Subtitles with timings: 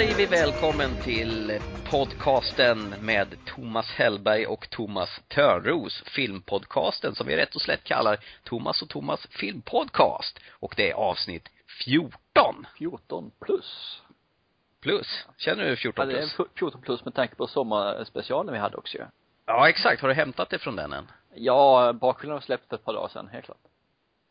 [0.00, 7.54] Säger vi välkommen till podcasten med Thomas Hellberg och Thomas Törnros, filmpodcasten som vi rätt
[7.54, 10.38] och slätt kallar Thomas och Thomas filmpodcast.
[10.50, 11.48] Och det är avsnitt
[11.84, 14.02] 14 14 plus.
[14.80, 15.26] plus.
[15.36, 16.48] Känner du 14 Ja, det är plus?
[16.58, 19.04] 14 plus med tanke på sommarspecialen vi hade också ju.
[19.46, 20.02] Ja, exakt.
[20.02, 21.10] Har du hämtat det från den än?
[21.34, 23.58] Ja, bakgrunden har släppt för ett par dagar sedan, helt klart.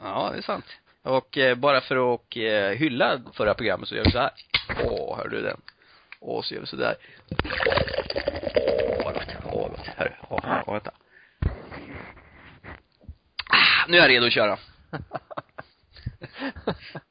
[0.01, 0.65] Ja, det är sant.
[1.03, 4.31] Och eh, bara för att eh, hylla förra programmet så gör vi så här.
[4.85, 5.62] Åh, hör du den?
[6.20, 6.95] Och så gör vi så där.
[8.55, 9.27] Åh, vad gott.
[9.46, 9.88] Åh, vad gott.
[9.88, 10.12] Hörru.
[10.29, 10.91] Åh, åh, vänta.
[13.49, 14.60] Ah, nu är jag redo att köra.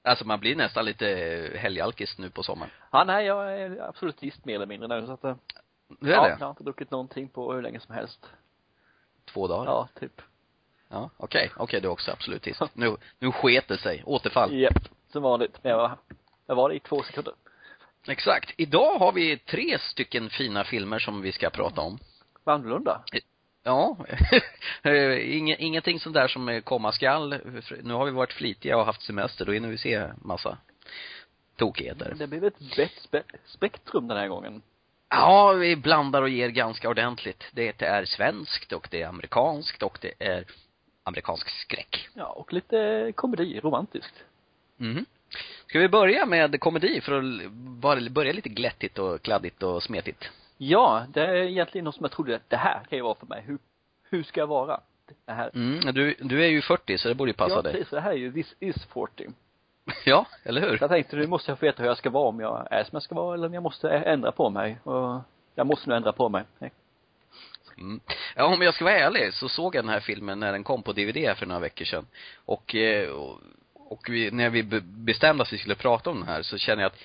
[0.03, 1.07] alltså man blir nästan lite
[1.55, 2.71] helgalkis nu på sommaren.
[2.93, 5.37] Ja, nej, jag är absolutist mer eller mindre nu så att, eh,
[6.01, 6.37] Du är ja, det?
[6.41, 8.27] jag har inte druckit någonting på hur länge som helst.
[9.33, 9.65] Två dagar?
[9.65, 10.23] Ja, typ.
[10.89, 11.51] Ja, okej.
[11.57, 12.63] Okej, du är också absolutist.
[12.73, 14.03] Nu, nu sket det sig.
[14.07, 14.55] Återfall.
[14.55, 15.59] Japp, som vanligt.
[15.63, 15.99] Men jag var,
[16.47, 17.35] jag var det i två sekunder.
[18.07, 18.55] Exakt.
[18.57, 21.99] Idag har vi tre stycken fina filmer som vi ska prata om.
[22.45, 23.05] Vad annorlunda.
[23.63, 23.97] Ja,
[25.21, 27.35] Inge, ingenting sånt där som komma skall.
[27.83, 30.59] Nu har vi varit flitiga och haft semester, då hinner vi se massa
[31.57, 32.15] tokigheter.
[32.19, 34.63] Det blev ett brett spe spektrum den här gången.
[35.09, 37.45] Ja, vi blandar och ger ganska ordentligt.
[37.53, 40.45] Det är svenskt och det är amerikanskt och det är
[41.09, 42.09] amerikansk skräck.
[42.15, 44.25] Ja, och lite komedi, romantiskt.
[44.77, 45.07] Mhm.
[45.67, 50.31] Ska vi börja med komedi för att börja lite glättigt och kladdigt och smetigt?
[50.57, 53.27] Ja, det är egentligen något som jag trodde att det här kan ju vara för
[53.27, 53.43] mig.
[53.47, 53.59] Hur,
[54.11, 54.81] hur ska jag vara?
[55.25, 55.51] Det här.
[55.55, 57.73] Mm, du, du är ju 40 så det borde ju passa ja, dig.
[57.73, 57.91] precis.
[57.91, 59.27] Det här är ju This is 40.
[60.05, 60.77] Ja, eller hur?
[60.77, 62.85] Så jag tänkte, nu måste jag få veta hur jag ska vara, om jag är
[62.85, 64.79] som jag ska vara eller om jag måste ändra på mig.
[64.85, 65.21] Och
[65.55, 66.45] jag måste nu ändra på mig.
[67.81, 68.01] Mm.
[68.37, 70.83] Ja, om jag ska vara ärlig så såg jag den här filmen när den kom
[70.83, 72.07] på DVD här för några veckor sedan.
[72.45, 73.41] Och, eh, och,
[73.75, 76.83] och vi, när vi be- bestämde att vi skulle prata om den här så känner
[76.83, 76.99] jag att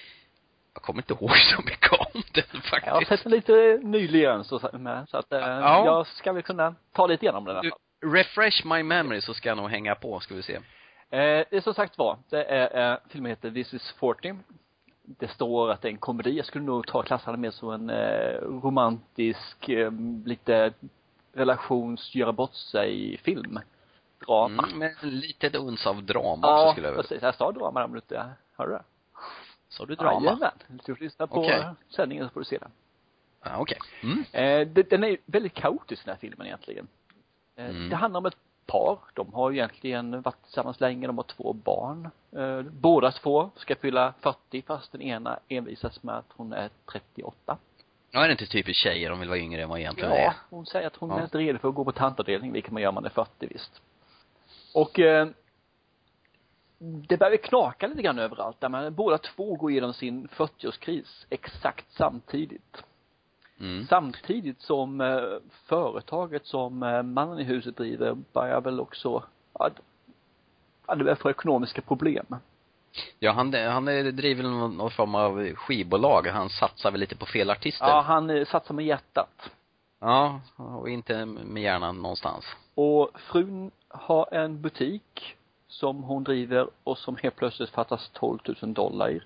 [0.73, 2.85] jag kommer inte ihåg så mycket om den faktiskt.
[2.85, 5.85] Jag har sett den lite nyligen så, med, så att eh, Ja.
[5.85, 9.50] jag ska väl kunna ta lite igenom den alla Du, refresh my memory så ska
[9.50, 10.55] jag nog hänga på, ska vi se.
[10.55, 10.59] Eh,
[11.09, 14.35] det är som sagt var, det är, eh, filmen heter This is 40.
[15.06, 16.31] Det står att det är en komedi.
[16.38, 19.91] Jag skulle nog ta klassa den mer som en eh, romantisk, eh,
[20.25, 20.74] lite
[21.34, 23.59] relations, göra bort sig film.
[24.28, 24.64] Drama.
[24.64, 27.22] Mm, med en litet uns av drama också ja, skulle jag vilja precis.
[27.22, 28.84] Jag sa drama där, men inte, hör du det?
[29.69, 30.25] Sa du drama?
[30.25, 30.52] Jajamän.
[30.86, 31.64] Du får lyssna på Okej.
[31.90, 32.72] sändningen så får du se den.
[33.44, 33.78] Ja, okej.
[34.03, 34.24] Mm.
[34.31, 36.88] Eh, den är väldigt kaotisk den här filmen egentligen.
[37.56, 37.90] Eh, Mm.
[37.90, 39.00] Det handlar om ett par.
[39.13, 41.07] De har egentligen varit tillsammans länge.
[41.07, 42.09] De har två barn.
[42.35, 47.57] Eh, båda två ska fylla 40 fast den ena envisas med att hon är 38.
[48.12, 50.34] Ja, är det inte typiskt tjejer, de vill vara yngre än vad egentligen Ja, är?
[50.50, 51.19] hon säger att hon Ja.
[51.19, 53.47] är inte redo för att gå på tantavdelning, vilket man gör när man är 40
[53.47, 53.81] visst.
[54.73, 55.28] Och eh,
[56.78, 61.85] det börjar knaka lite grann överallt där man båda två går igenom sin 40-årskris exakt
[61.91, 62.84] samtidigt.
[63.59, 63.88] Mm.
[63.88, 65.24] Samtidigt som eh,
[65.66, 69.24] företaget som eh, mannen i huset driver börjar väl också,
[69.59, 69.69] ja,
[70.88, 72.25] det börjar få ekonomiska problem.
[73.19, 76.28] Ja, han, han driver någon, någon form av skivbolag.
[76.28, 77.88] Han satsar väl lite på fel artister.
[77.88, 79.50] Ja, han eh, satsar med hjärtat.
[80.00, 82.46] Ja, och inte med hjärnan någonstans.
[82.75, 85.35] Och frun har en butik
[85.68, 89.22] som hon driver och som helt plötsligt fattas 12 000 dollar i.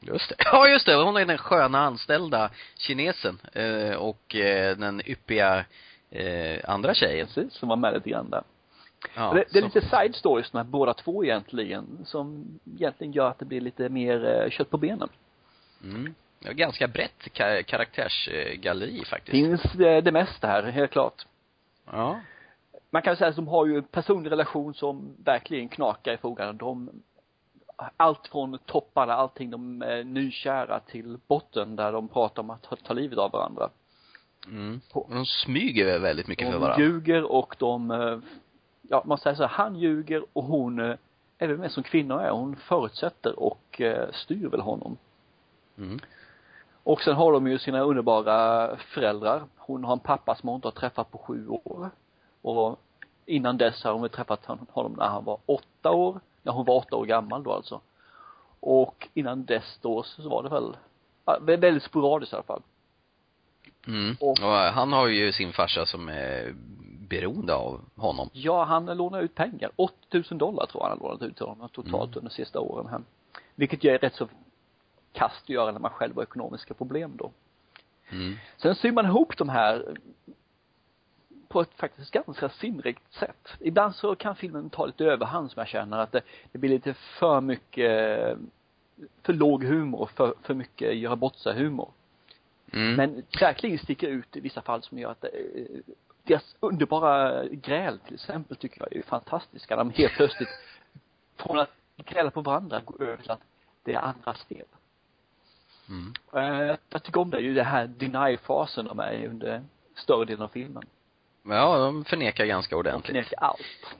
[0.00, 0.34] Just det.
[0.44, 0.94] Ja, just det.
[0.94, 3.38] Hon är den sköna anställda kinesen.
[3.52, 5.64] Eh, och eh, den yppiga
[6.10, 7.26] eh, andra tjejen.
[7.26, 8.42] Precis, som var med lite grann där.
[9.14, 12.44] Ja, det, det är så- lite side stories de här båda två egentligen, som
[12.76, 15.08] egentligen gör att det blir lite mer eh, kött på benen.
[15.84, 16.14] Mm.
[16.38, 19.30] Ja, ganska brett ka- karaktärsgalleri faktiskt.
[19.30, 21.26] Finns det, det mesta här, helt klart.
[21.92, 22.20] Ja.
[22.90, 26.52] man kan säga att de har ju en personlig relation som verkligen knakar i fogarna.
[26.52, 26.90] De,
[27.96, 32.76] allt från topparna, allting, de är nykära till botten där de pratar om att ta,
[32.76, 33.68] ta livet av varandra.
[34.46, 34.80] Mm.
[35.08, 36.84] De smyger väldigt mycket för De varandra.
[36.86, 38.18] ljuger och de, eh,
[38.82, 40.96] ja man säger så här, han ljuger och hon, eh,
[41.38, 44.96] är väl mer som kvinnor är, hon förutsätter och eh, styr väl honom.
[45.78, 45.98] Mm.
[46.82, 49.42] Och sen har de ju sina underbara föräldrar.
[49.56, 51.90] Hon har en pappa som hon inte har träffat på sju år.
[52.42, 52.78] Och
[53.26, 56.20] innan dess har hon väl träffat hon- honom när han var åtta år.
[56.42, 57.80] När hon var åtta år gammal då alltså.
[58.60, 60.76] Och innan dess då så var det väl,
[61.60, 62.62] väldigt sporadiskt i alla fall.
[63.86, 64.16] Mm.
[64.20, 66.54] Och- Och han har ju sin farsa som är
[67.08, 68.28] beroende av honom.
[68.32, 69.70] Ja, han lånar ut pengar.
[69.76, 72.02] 8000 dollar tror jag han har lånat ut till honom totalt Mm.
[72.02, 73.00] under de sista åren här.
[73.54, 74.28] Vilket ju är rätt så
[75.12, 77.30] kast att göra när man själv har ekonomiska problem då.
[78.10, 78.36] Mm.
[78.56, 79.96] Sen syr man ihop de här
[81.50, 83.48] på ett faktiskt ganska sinnrikt sätt.
[83.60, 86.94] Ibland så kan filmen ta lite överhand som jag känner att det, det blir lite
[86.94, 88.38] för mycket
[89.22, 91.90] för låg humor för, för mycket göra bort sig humor.
[92.72, 92.94] Mm.
[92.94, 95.30] Men verkligen sticker ut i vissa fall som gör att eh,
[96.22, 99.76] deras underbara gräl till exempel tycker jag är fantastiska.
[99.76, 100.48] De helt plötsligt
[101.36, 103.42] från att gräla på varandra går över till att
[103.82, 104.66] det är andras fel.
[105.88, 106.12] Mm.
[106.32, 109.62] Eh, jag tycker om det, ju det här deny-fasen de är i under
[109.94, 110.84] större delen av filmen.
[111.42, 113.06] Ja, de förnekar ganska De ordentligt.
[113.06, 113.96] förnekar allt.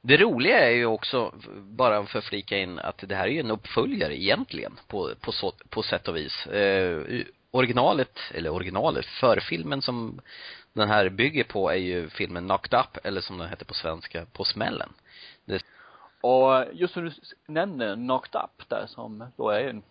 [0.00, 3.40] Det roliga är ju också, bara för att flika in, att det här är ju
[3.40, 6.46] en uppföljare egentligen, på, på, så, på sätt och vis.
[6.46, 7.02] Eh,
[7.50, 10.20] originalet, eller originalet, förfilmen som
[10.72, 14.26] den här bygger på är ju filmen Knocked Up, eller som den heter på svenska,
[14.32, 14.88] På smällen.
[16.20, 17.12] Och just som du
[17.46, 19.82] nämner Knocked Up där som då är en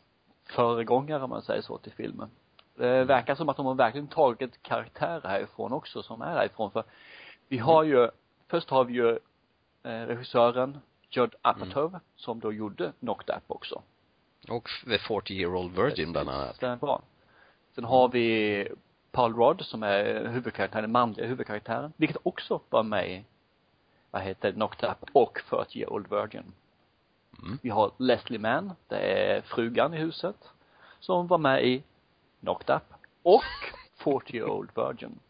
[0.49, 2.29] föregångare om man säger så till filmen.
[2.81, 6.83] Det verkar som att de har verkligen tagit karaktärer härifrån också som är härifrån för
[7.47, 8.09] vi har ju,
[8.47, 9.09] först har vi ju
[9.83, 10.79] eh, regissören
[11.09, 13.81] Judd Apatow som då gjorde Knocked Up också.
[14.49, 16.55] Och The 40 Year Old Virgin bland annat.
[16.55, 17.01] Stämmer bra.
[17.75, 18.67] Sen har vi
[19.11, 23.23] Paul Rudd som är huvudkaraktären, den manliga huvudkaraktären, vilket också var med i,
[24.11, 26.53] vad heter det, Knocked Up och 40 Year Old Virgin.
[27.43, 27.59] Mm.
[27.61, 30.49] Vi har Leslie Mann, det är frugan i huset,
[30.99, 31.83] som var med i
[32.41, 32.83] Knocked Up
[33.23, 33.43] och
[33.97, 35.19] 40 Year Old Virgin.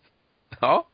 [0.62, 0.88] Ja.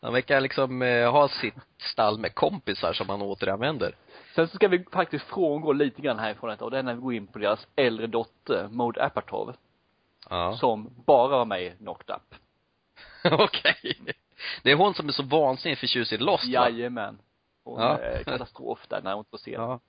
[0.00, 3.94] Han verkar liksom eh, ha sitt stall med kompisar som han återanvänder.
[4.34, 7.00] Sen så ska vi faktiskt frångå lite grann härifrån detta och det är när vi
[7.00, 9.54] går in på deras äldre dotter, Maud Apatow,
[10.30, 10.56] Ja.
[10.56, 12.34] som bara var med i Knocked Up.
[13.32, 14.14] Okej.
[14.62, 16.50] Det är hon som är så vansinnigt förtjust i Lost va?
[16.70, 17.18] Jajamän.
[17.64, 17.98] Hon Ja.
[17.98, 19.80] är katastrof där när hon inte ser Ja.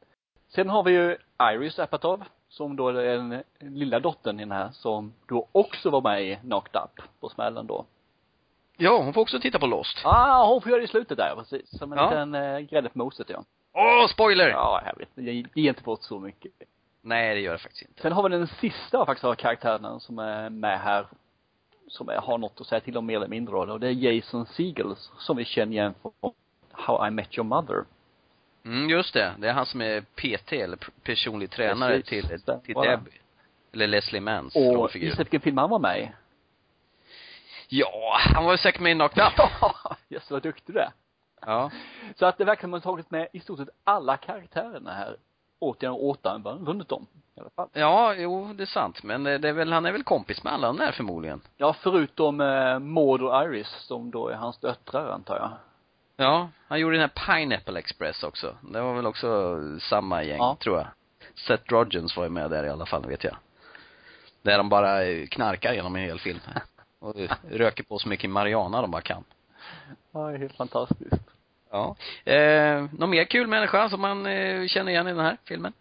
[0.48, 1.18] Sen har vi ju
[1.54, 2.24] Iris Apatow,
[2.56, 6.36] som då är den lilla dottern i den här, som då också var med i
[6.36, 7.86] Knocked Up på smällen då.
[8.78, 10.02] Ja, hon får också titta på Lost.
[10.04, 11.78] Ah, hon får göra det i slutet där, precis.
[11.80, 12.10] Som en Ja.
[12.10, 13.44] liten eh, grädde på moset ja.
[13.74, 14.50] Åh, spoiler!
[14.50, 15.10] Ja, jag vet.
[15.16, 16.52] Jag ger inte bort så mycket.
[17.02, 18.02] Nej, det gör det faktiskt inte.
[18.02, 21.08] Sen har vi den sista faktiskt av karaktärerna som är med här,
[21.88, 24.46] som är, har något att säga till om mer eller mindre och det är Jason
[24.46, 26.34] Segel, som vi känner igen från
[26.72, 27.84] How I Met Your Mother.
[28.66, 29.34] Mm, just det.
[29.38, 32.28] Det är han som är PT, eller personlig tränare Precis.
[32.30, 32.76] till, till.
[32.76, 33.12] Debbie.
[33.74, 35.16] Eller Leslie Manns Och rollfigur.
[35.18, 36.12] vilken film han var med i?
[37.68, 39.34] Ja, han var ju säkert med i Knocked Up.
[39.38, 40.92] Ja, just vad duktig du är.
[41.42, 41.72] Ja.
[42.16, 45.16] Så att det verkar som att man tagit med i stort sett alla karaktärerna här
[45.60, 47.70] återigen och återanvänt dem i alla fall.
[47.74, 49.04] Ja, jo, det är sant.
[49.04, 51.42] Men det är väl, han är väl kompis med alla de där förmodligen.
[51.58, 55.52] Ja, förutom eh, Maud och Iris som då är hans döttrar antar jag.
[56.18, 58.58] Ja, han gjorde den här Pineapple Express också.
[58.62, 60.58] Det var väl också samma gäng, Ja.
[60.64, 60.88] tror jag.
[61.48, 63.36] Seth Rogens var ju med där i alla fall, vet jag.
[64.42, 66.40] Där de bara knarkar genom en hel film.
[67.00, 67.16] Och
[67.52, 69.24] röker på så mycket marijuana de bara kan.
[70.14, 71.22] Ja, det är helt fantastiskt.
[71.72, 71.96] Ja.
[72.32, 75.74] Eh, någon mer kul människa som man eh, känner igen i den här filmen?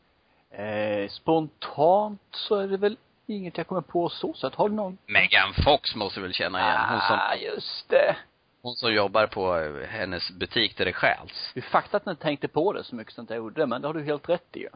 [0.51, 2.97] Eh, spontant så är det väl
[3.27, 4.55] inget jag kommer på så sätt.
[4.55, 4.99] Har du någon?
[5.07, 6.81] Megan Fox måste väl känna igen.
[6.91, 8.17] Hon som, Ah, just det.
[8.65, 11.51] Hon som jobbar på eh, hennes butik där det stjäls.
[11.55, 13.89] Det är fakta att inte tänkte på det så mycket som jag gjorde, men det
[13.89, 14.69] har du helt rätt i ju.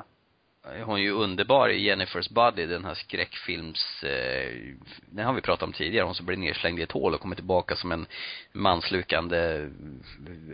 [0.85, 4.53] Hon är ju underbar i Jennifer's Body, den här skräckfilms, eh,
[5.07, 7.37] den har vi pratat om tidigare, hon som blir nerslängd i ett hål och kommer
[7.37, 8.07] tillbaka som en
[8.53, 9.69] manslukande,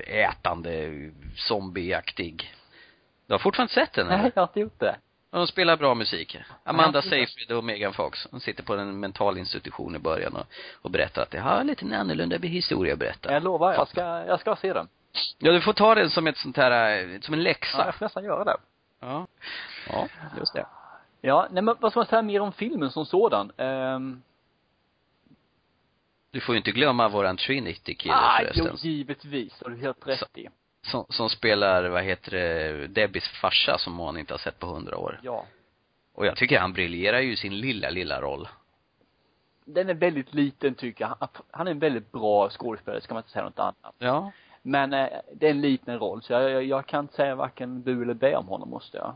[0.06, 0.90] ätande,
[1.36, 2.54] zombieaktig.
[3.26, 4.32] Du har fortfarande sett den Nej, eller?
[4.34, 4.96] jag har inte gjort det.
[5.34, 6.36] Och de spelar bra musik.
[6.64, 7.10] Amanda Ja.
[7.10, 8.26] Seyfried och Megan Fox.
[8.30, 10.46] De sitter på en mental institution i början och,
[10.82, 13.32] och berättar att det har lite en annorlunda historia att berätta.
[13.32, 14.88] Jag lovar, jag ska, jag ska se den.
[15.38, 17.84] Ja, du får ta den som ett sånt här, som en Ja, läxa.
[17.86, 18.56] jag får nästan göra det.
[19.00, 19.26] Ja.
[19.90, 20.66] Ja, just det.
[21.20, 23.52] Ja, nej men vad ska man säga mer om filmen som sådan?
[23.56, 24.22] Ehm,
[26.30, 28.90] Du får ju inte glömma våran Trinity-kille ah, jo, förresten.
[28.90, 29.62] givetvis.
[29.62, 30.48] Har du helt rätt i.
[30.84, 34.96] Som, som spelar, vad heter det, Debbies farsa som hon inte har sett på hundra
[34.96, 35.20] år.
[35.22, 35.46] Ja.
[36.14, 38.48] Och jag tycker han briljerar ju sin lilla, lilla roll.
[39.64, 41.28] Den är väldigt liten tycker jag.
[41.50, 43.94] Han- är en väldigt bra skådespelare, ska man inte säga något annat.
[43.98, 44.32] Ja.
[44.62, 47.82] Men eh, det är en liten roll, så jag, jag, jag kan inte säga varken
[47.82, 49.14] bu eller bä om honom måste jag.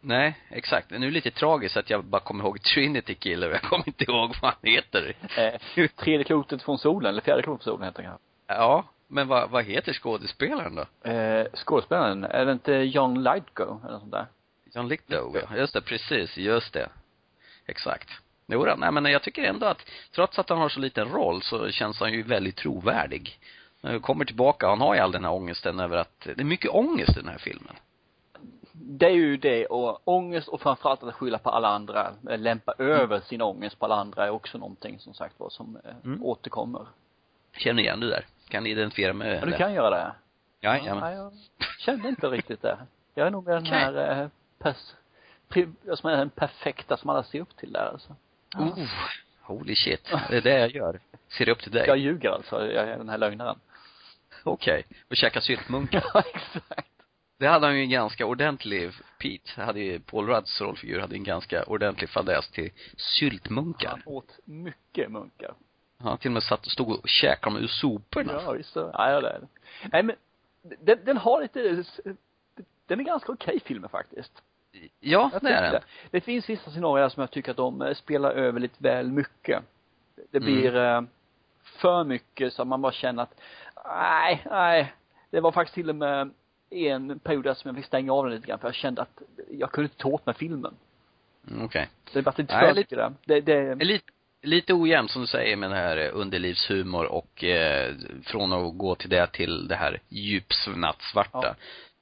[0.00, 0.90] Nej, exakt.
[0.90, 4.04] Nu är det lite tragiskt att jag bara kommer ihåg Trinity-kille och jag kommer inte
[4.04, 5.16] ihåg vad han heter.
[5.36, 9.50] Eh, tredje klotet från solen, eller fjärde klotet från solen heter han Ja, men vad,
[9.50, 11.10] vad heter skådespelaren då?
[11.10, 14.26] Eh, skådespelaren, är det inte John Lightgo eller något sånt där?
[14.74, 15.56] John Lithgow, ja.
[15.56, 16.36] Just det, precis.
[16.36, 16.88] Just det.
[17.66, 18.10] Exakt.
[18.46, 21.42] Jo, då, nej men jag tycker ändå att, trots att han har så liten roll
[21.42, 23.38] så känns han ju väldigt trovärdig.
[23.82, 26.70] Han kommer tillbaka, han har ju all den här ångesten över att, det är mycket
[26.70, 27.74] ångest i den här filmen.
[28.72, 32.72] Det är ju det, och ångest och framförallt att skylla på alla andra, eh, lämpa
[32.78, 36.24] över sin ångest på alla andra är också någonting som sagt var som eh, Mm.
[36.24, 36.86] återkommer.
[37.56, 38.26] Känner igen du där?
[38.48, 40.14] Kan identifiera mig Ja, du kan göra det.
[40.60, 41.32] Ja, Ja, ja, jag
[41.78, 42.78] kände inte riktigt det.
[43.14, 44.76] Jag är nog den här eh, pers
[45.94, 48.16] som är den perfekta som alla ser upp till där alltså.
[48.56, 48.86] Oh,
[49.40, 50.12] holy shit.
[50.30, 51.00] Det är det jag gör.
[51.28, 51.86] Ser upp till dig.
[51.86, 53.58] Jag ljuger alltså, jag är den här lögnaren.
[54.44, 54.84] Okej.
[55.10, 56.04] Och käka syltmunkar.
[56.14, 56.88] Ja, exakt.
[57.38, 61.24] Det hade han ju en ganska ordentlig, Pete hade ju, Paul Rudds rollfigur hade en
[61.24, 63.90] ganska ordentlig fadäs till syltmunkar.
[63.90, 65.54] Han åt mycket munkar.
[66.04, 68.32] Han till och med satt och stod och käkade dem ur soporna.
[68.44, 68.90] Ja, visst så.
[68.92, 69.46] Ja, ja, det är det.
[69.92, 70.16] Nej, men
[70.62, 71.84] den, den har lite,
[72.86, 74.42] den är ganska okej filmen faktiskt.
[75.00, 75.82] Ja, Jag det är den.
[76.10, 79.62] Det finns vissa scenarier som jag tycker att de eh, spelar över lite väl mycket.
[80.30, 80.44] Det Mm.
[80.54, 81.02] blir eh,
[81.62, 83.40] för mycket så att man bara känner att,
[83.86, 84.94] nej, nej.
[85.30, 86.30] Det var faktiskt till och med
[86.70, 89.22] en period där som jag fick stänga av den lite grann för jag kände att
[89.50, 90.74] jag kunde inte ta åt mig filmen.
[91.50, 91.88] Mm, Okej.
[92.12, 93.12] Det var lite för mycket där.
[93.24, 94.12] Det, det, lite,
[94.44, 98.94] lite ojämnt som du säger med den här eh, underlivshumor och eh, från att gå
[98.94, 101.40] till det till det här djupsnattsvarta.
[101.42, 101.54] Ja.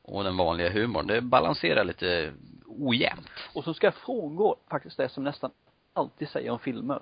[0.03, 1.07] Och den vanliga humorn.
[1.07, 2.33] Det balanserar lite
[2.67, 3.29] ojämnt.
[3.55, 5.51] och så ska jag frångå faktiskt det som nästan
[5.93, 7.01] alltid säger om filmer.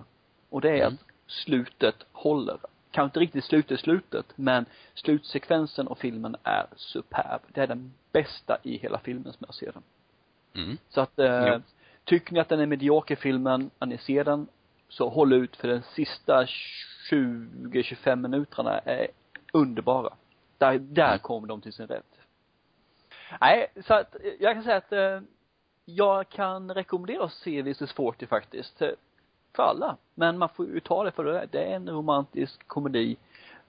[0.51, 0.95] Och det är Mm.
[0.95, 2.59] att slutet håller.
[2.91, 7.41] Kanske inte riktigt slutet slutet, men slutsekvensen av filmen är superb.
[7.49, 9.83] Det är den bästa i hela filmen som jag ser den.
[10.65, 10.79] Mm.
[10.89, 11.61] Så att, eh, Jo.
[12.05, 14.49] tycker ni att den är medioker filmen, när ni ser den,
[14.91, 16.45] så håll ut för den sista
[17.11, 19.07] 20-25 minuterna är
[19.53, 20.13] underbara.
[20.59, 21.19] Där, där Mm.
[21.19, 22.07] kommer de till sin rätt.
[23.41, 25.21] Nej, så att jag kan säga att eh,
[25.85, 28.83] jag kan rekommendera att se This is 40 faktiskt.
[28.83, 28.89] eh,
[29.57, 29.97] För alla.
[30.15, 31.47] Men man får ju ta det för det det är.
[31.47, 33.17] Det en romantisk komedi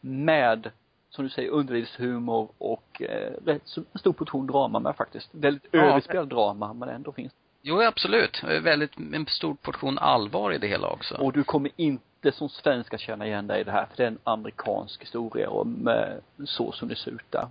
[0.01, 0.71] med,
[1.09, 5.29] som du säger, underlivshumor och eh, rätt stor portion drama med faktiskt.
[5.31, 5.79] Väldigt Ja.
[5.79, 8.43] överspelad drama, men ändå finns Jo, absolut.
[8.43, 11.15] Är Väldigt, en stor portion allvar i det hela också.
[11.15, 14.03] Och du kommer inte som svensk att känna igen dig i det här, för det
[14.03, 17.47] är en amerikansk historia och med så som det ser ut där.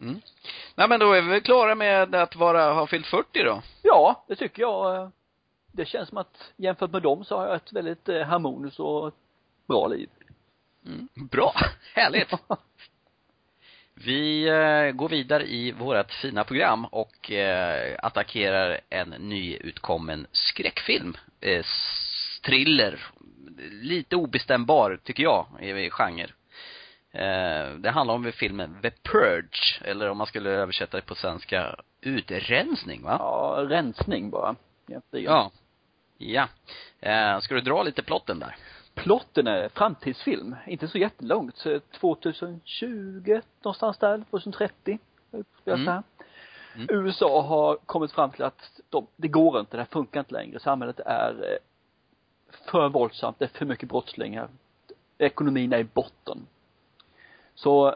[0.00, 0.20] Mm.
[0.74, 3.62] Nej men då är vi väl klara med att vara, ha fyllt 40 då?
[3.82, 4.96] Ja, det tycker jag.
[4.96, 5.08] eh,
[5.72, 9.14] Det känns som att jämfört med dem så har jag ett väldigt eh, harmoniskt och
[9.68, 10.08] bra liv.
[10.86, 11.08] Mm.
[11.14, 11.54] Bra!
[11.94, 12.30] Härligt!
[14.04, 21.16] Vi eh, går vidare i vårt fina program och eh, attackerar en nyutkommen skräckfilm.
[21.40, 21.64] Eh,
[22.44, 23.00] thriller.
[23.70, 26.26] Lite obestämbar, tycker jag, i genre.
[27.78, 33.02] Det handlar om filmen The Purge, eller om man skulle översätta det på svenska, utrensning
[33.02, 33.16] va?
[33.18, 34.56] Ja, rensning bara.
[34.88, 35.32] Egentligen.
[35.32, 35.50] Ja.
[37.00, 37.40] Ja.
[37.40, 38.56] Ska du dra lite plotten där?
[38.96, 40.56] Plotten är framtidsfilm.
[40.66, 41.56] Inte så jättelångt.
[41.56, 44.98] Så 2020, någonstans där, 2030.
[45.30, 46.02] skulle jag
[46.76, 46.88] Mm.
[46.88, 47.06] Mm.
[47.06, 50.60] USA har kommit fram till att de, det går inte, det här funkar inte längre.
[50.60, 51.58] Samhället är eh,
[52.72, 54.48] för våldsamt, det är för mycket brottslingar.
[55.18, 56.46] Ekonomin är i botten.
[57.54, 57.94] Så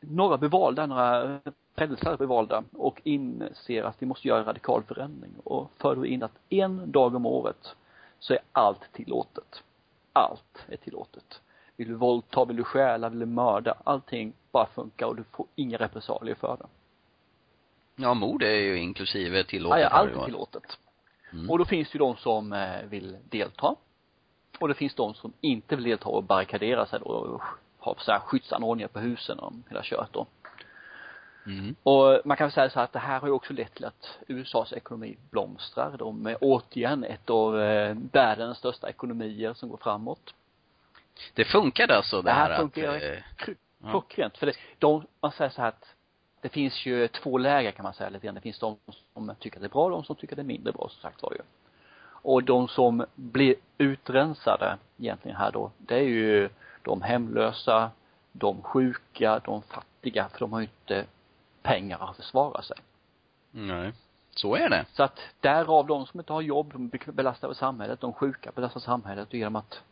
[0.00, 1.40] några blir valda, några
[1.74, 6.06] frälsare blir valda och inser att vi måste göra en radikal förändring och för då
[6.06, 7.76] in att en dag om året
[8.18, 9.62] så är allt tillåtet.
[10.12, 11.40] Allt är tillåtet.
[11.76, 15.46] Vill du våldta, vill du stjäla, vill du mörda, allting bara funkar och du får
[15.54, 16.66] inga repressalier för det.
[17.96, 19.80] Ja, mord är ju inklusive Ja, tillåtet.
[19.82, 20.78] ja, har allt är tillåtet.
[21.32, 21.50] Mm.
[21.50, 23.74] Och då finns det ju de som eh, vill delta.
[24.60, 27.42] Och det finns de som inte vill delta och barrikadera sig då och
[27.78, 30.26] har så här skyddsanordningar på husen och hela kört då.
[31.58, 31.74] Mm.
[31.82, 34.18] Och man kan säga så här att det här har ju också lett till att
[34.26, 35.96] USAs ekonomi blomstrar.
[35.98, 40.34] De är återigen ett av eh, världens största ekonomier som går framåt.
[41.34, 43.90] Det funkade alltså det, Det här här funkar att, eh, Kr- Ja.
[43.90, 44.38] Klockrent.
[44.38, 45.94] För det, de, man säger så här att
[46.40, 48.34] det finns ju två läger kan man säga lite grann.
[48.34, 48.76] Det finns de
[49.14, 50.88] som tycker att det är bra och de som tycker att det är mindre bra
[50.88, 51.38] som sagt var ju.
[52.22, 56.48] Och de som blir utrensade egentligen här då, det är ju
[56.82, 57.90] de hemlösa,
[58.32, 61.04] de sjuka, de fattiga, för de har ju inte
[61.62, 62.76] pengar att försvara sig.
[63.50, 63.92] nej.
[64.30, 64.86] Så är det.
[64.92, 69.28] Så att därav de som inte har jobb, de belastar samhället, de sjuka belastar samhället
[69.28, 69.82] och genom att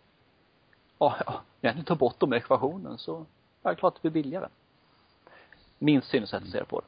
[0.99, 3.27] ja, ja, egentligen ta bort dem i ekvationen så
[3.63, 4.49] är det klart att det blir billigare.
[5.79, 6.87] Min synsätt att se på det.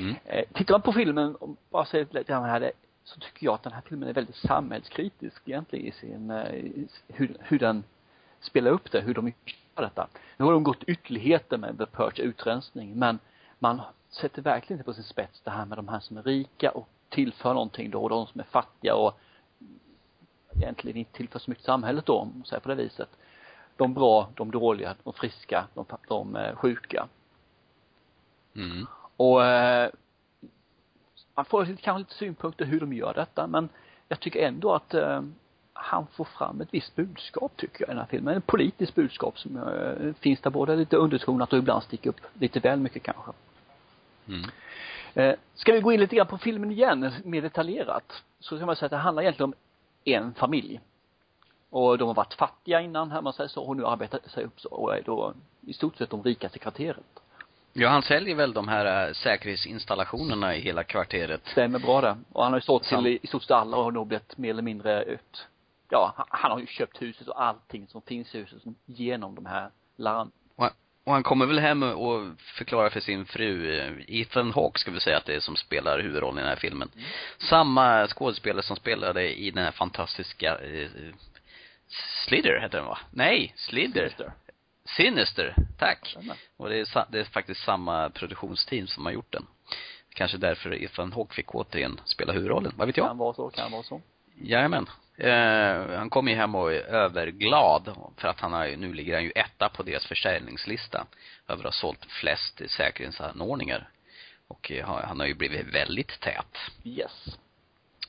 [0.00, 0.16] Mm.
[0.24, 2.72] Eh, tittar man på filmen, om bara säger lite grann här,
[3.04, 6.88] så tycker jag att den här filmen är väldigt samhällskritisk egentligen i sin, eh, i,
[7.08, 7.84] hur, hur den
[8.40, 10.08] spelar upp det, hur de gör detta.
[10.36, 13.18] Nu har de gått ytterligheter med The Purge utrensning, men
[13.62, 16.70] man sätter verkligen inte på sin spets det här med de här som är rika
[16.70, 19.20] och tillför någonting då och de som är fattiga och
[20.56, 23.08] egentligen inte tillför så mycket samhället då, om man säger på det viset.
[23.76, 27.08] De bra, de dåliga, de friska, de, de eh, sjuka.
[28.54, 28.86] Mm.
[29.16, 29.90] Och eh,
[31.34, 33.68] man får kanske lite synpunkter hur de gör detta men
[34.08, 35.22] jag tycker ändå att eh,
[35.72, 38.36] han får fram ett visst budskap tycker jag i den här filmen.
[38.36, 42.60] Ett politiskt budskap som eh, finns där både lite undertonat och ibland sticker upp lite
[42.60, 43.32] väl mycket kanske.
[44.34, 44.50] Mm.
[45.14, 48.76] Eh, ska vi gå in lite grann på filmen igen, mer detaljerat, så kan man
[48.76, 49.54] säga att det handlar egentligen om
[50.04, 50.80] en familj.
[51.70, 54.60] Och de har varit fattiga innan, här man säger så, och nu arbetar sig upp
[54.60, 55.34] så, och är då
[55.66, 57.20] i stort sett de rikaste kvarteret.
[57.72, 61.46] Ja, han säljer väl de här äh, säkerhetsinstallationerna i hela kvarteret.
[61.46, 62.18] Stämmer bra det.
[62.32, 64.50] Och han har ju Sam- till i, stort sett alla och har nog blivit mer
[64.50, 65.46] eller mindre ut,
[65.88, 69.46] ja, han, han har ju köpt huset och allting som finns i huset genom de
[69.46, 70.30] här larm.
[70.56, 70.70] Och
[71.04, 75.16] han kommer väl hem och förklarar för sin fru, eh, Ethan Hawke ska vi säga
[75.16, 76.90] att det är som spelar huvudrollen i den här filmen.
[77.38, 80.90] Samma skådespelare som spelade i den här fantastiska, eh,
[82.26, 82.98] Slither heter den va?
[83.10, 84.00] Nej, Slither.
[84.00, 84.32] Sinister.
[84.96, 86.16] Sinister, tack.
[86.56, 89.46] Och det är, det är faktiskt samma produktionsteam som har gjort den.
[90.14, 93.06] Kanske därför Ethan Hawke fick återigen spela huvudrollen, vad vet jag?
[93.06, 94.00] Kan vara så, kan vara så.
[94.42, 94.86] Jajamän.
[95.20, 99.14] Eh, han kommer ju hem och är överglad för att han har ju, nu ligger
[99.14, 101.06] han ju etta på deras försäljningslista
[101.48, 103.88] över att ha sålt flest säkerhetsanordningar.
[104.48, 106.56] Och eh, han har ju blivit väldigt tät.
[106.84, 107.38] Yes.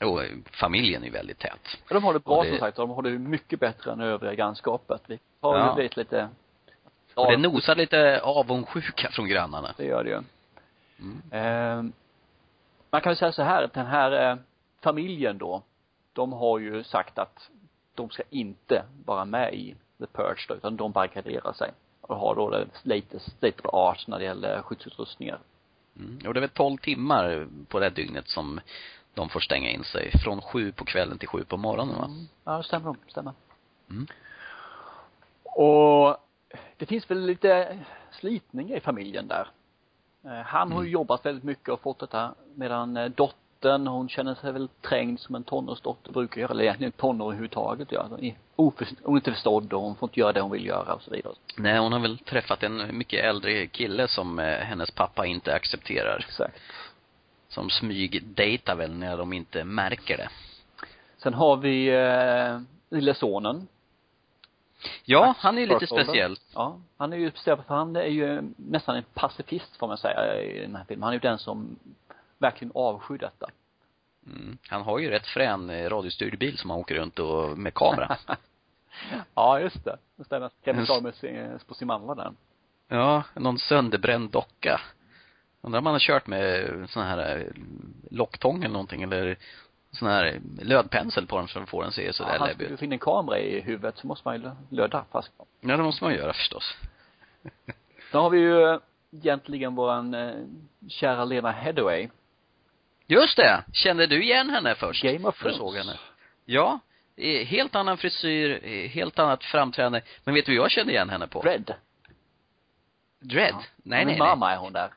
[0.04, 1.78] Och eh, familjen är väldigt tät.
[1.88, 4.02] Och de har det bra Och det- som sagt, de har det mycket bättre än
[4.02, 5.02] övriga grannskapet.
[5.08, 5.68] Vi har Ja.
[5.70, 6.30] ju blivit lite,
[7.14, 9.74] Och det nosar lite avundsjuka från grannarna.
[9.78, 10.22] det gör det ju.
[11.00, 11.22] Mm.
[11.32, 11.92] Eh,
[12.92, 14.38] man kan väl säga så här, att den här eh,
[14.84, 15.64] familjen då,
[16.14, 17.50] de har ju sagt att
[17.96, 21.72] de ska inte vara med i The Purge då, utan de barrikaderar sig.
[22.02, 25.40] Och har då det latest state of art när det gäller skyddsutrustningar.
[25.96, 26.20] Mm.
[26.28, 28.60] Och det är väl 12 timmar på det dygnet som
[29.14, 30.12] de får stänga in sig.
[30.24, 32.10] Från sju på kvällen till sju på morgonen va?
[32.44, 33.34] Ja, det stämmer, det stämmer.
[33.90, 34.08] Mm.
[35.44, 36.18] Och
[36.78, 37.80] det finns väl lite
[38.12, 39.48] slitningar i familjen där.
[40.24, 40.94] Eh, Han har ju Mm.
[40.94, 43.08] jobbat väldigt mycket och fått detta medan eh,
[43.62, 47.88] dottern, hon känner sig väl trängd som en tonårsdotter brukar göra, eller egentligen tonår överhuvudtaget
[47.92, 48.08] ja.
[48.20, 50.94] I- oförst- Hon är inte förstådd och hon får inte göra det hon vill göra
[50.94, 51.34] och så vidare.
[51.58, 56.26] Nej, hon har väl träffat en mycket äldre kille som eh, hennes pappa inte accepterar.
[56.28, 56.60] Exakt.
[57.50, 60.30] Som smygdejtar väl när de inte märker det.
[61.18, 63.68] Sen har vi eh, lille sonen.
[65.06, 66.04] Ja, han är lite Burkholder.
[66.04, 66.36] speciell.
[66.54, 70.42] Ja, han är ju speciell för han är ju nästan en pacifist får man säga
[70.42, 71.04] i den här filmen.
[71.04, 71.76] Han är ju den som
[72.42, 73.48] verkligen avskyr detta.
[74.26, 74.58] Mm.
[74.68, 78.18] Han har ju rätt frän eh, radiostyrd bil som han åker runt och med kamera.
[79.36, 79.98] ja, just det.
[80.16, 80.50] Det stämmer.
[80.66, 82.32] Kevin Just- sin- på sin mamma där.
[82.88, 84.82] ja, någon sönderbränd docka.
[85.62, 87.46] Undrar om han har kört med sån här eh,
[88.10, 89.38] locktång eller någonting eller
[89.92, 92.82] sån här lödpensel på den så den får den se Ja, sådär han läbbig ut.
[92.82, 95.32] in en kamera i huvudet så måste man ju löda fast.
[95.62, 96.76] Ja, det måste man göra förstås.
[98.12, 98.80] Då har vi ju eh,
[99.12, 100.34] egentligen våran eh,
[100.88, 102.10] kära Lena Headway.
[103.12, 103.64] Just det!
[103.74, 105.04] Kände du igen henne först?
[105.04, 105.58] Game of Thrones.
[105.58, 106.00] såg henne?
[106.46, 106.80] Ja.
[107.18, 110.02] eh, Helt annan frisyr, eh, helt annat framträdande.
[110.24, 111.42] Men vet du vad jag kände igen henne på?
[111.42, 111.74] Red.
[113.22, 113.50] Dread?
[113.54, 113.64] Ja.
[113.84, 114.18] Nej, nej, nej.
[114.20, 114.94] mamma är hon där.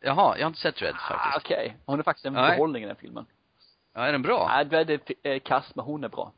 [0.00, 1.36] Jaha, jag har inte sett Dread Ah, faktiskt.
[1.46, 1.76] okej.
[1.86, 2.50] Hon är faktiskt en Nej.
[2.50, 3.26] behållning i den filmen.
[3.94, 4.48] Ja, är den bra?
[4.48, 6.32] Nej, Dread är eh, kass men hon är bra.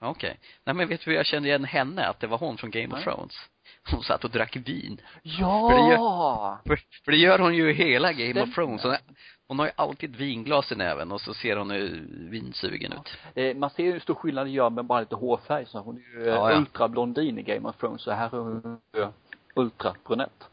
[0.00, 0.38] Okej.
[0.64, 2.06] Nej men vet du hur jag kände igen henne?
[2.06, 3.04] Att det var hon från Game of Nej.
[3.04, 3.34] Thrones.
[3.90, 5.00] Hon satt och drack vin.
[5.22, 5.68] Ja!
[6.66, 8.42] För det För, för det gör hon ju i hela Game Stämmer.
[8.48, 8.82] of Thrones.
[8.82, 8.96] Hon,
[9.48, 13.16] hon har ju alltid ett vinglas i näven och så ser hon ju vinsugen ut.
[13.34, 15.96] Eh, man ser ju hur stor skillnad det gör med bara lite hårfärg så hon
[15.96, 16.56] är ju Ja, ja, ja.
[16.58, 19.06] ultrablondin i Game of Thrones så här är hon ju
[19.54, 20.44] ultrabrunett.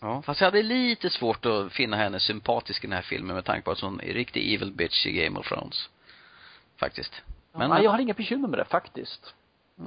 [0.00, 3.44] Ja, fast jag hade lite svårt att finna henne sympatisk i den här filmen med
[3.44, 5.88] tanke på att hon är riktig evil bitch i Game of Thrones.
[6.76, 7.22] Faktiskt.
[7.52, 9.34] Men, ja, jag har inga bekymmer med det faktiskt.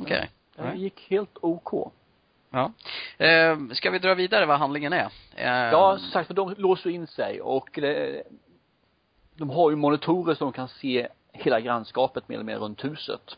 [0.02, 0.30] okej.
[0.56, 0.78] Det Nej.
[0.78, 1.92] gick helt OK.
[2.56, 2.72] Ja.
[3.26, 5.10] Eh, ska vi dra vidare vad handlingen är?
[5.36, 8.24] Eh, Ja, som sagt, för de låser in sig och det,
[9.36, 13.38] de har ju monitorer som kan se hela grannskapet mer eller mindre runt huset.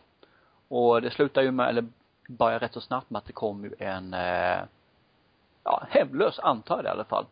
[0.67, 1.85] Och det slutar ju med, eller
[2.27, 4.59] börjar rätt så snabbt med att det kommer ju en, eh,
[5.63, 7.25] ja, hemlös antar jag det i alla fall.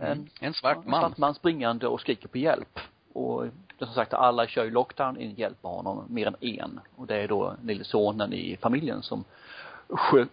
[0.00, 1.00] mm, en svart En man.
[1.00, 2.80] svart man springande och skriker på hjälp.
[3.12, 3.44] Och
[3.78, 6.80] som sagt, alla kör ju lockdown, ingen hjälper honom, mer än en.
[6.96, 9.24] Och det är då lille sonen i familjen som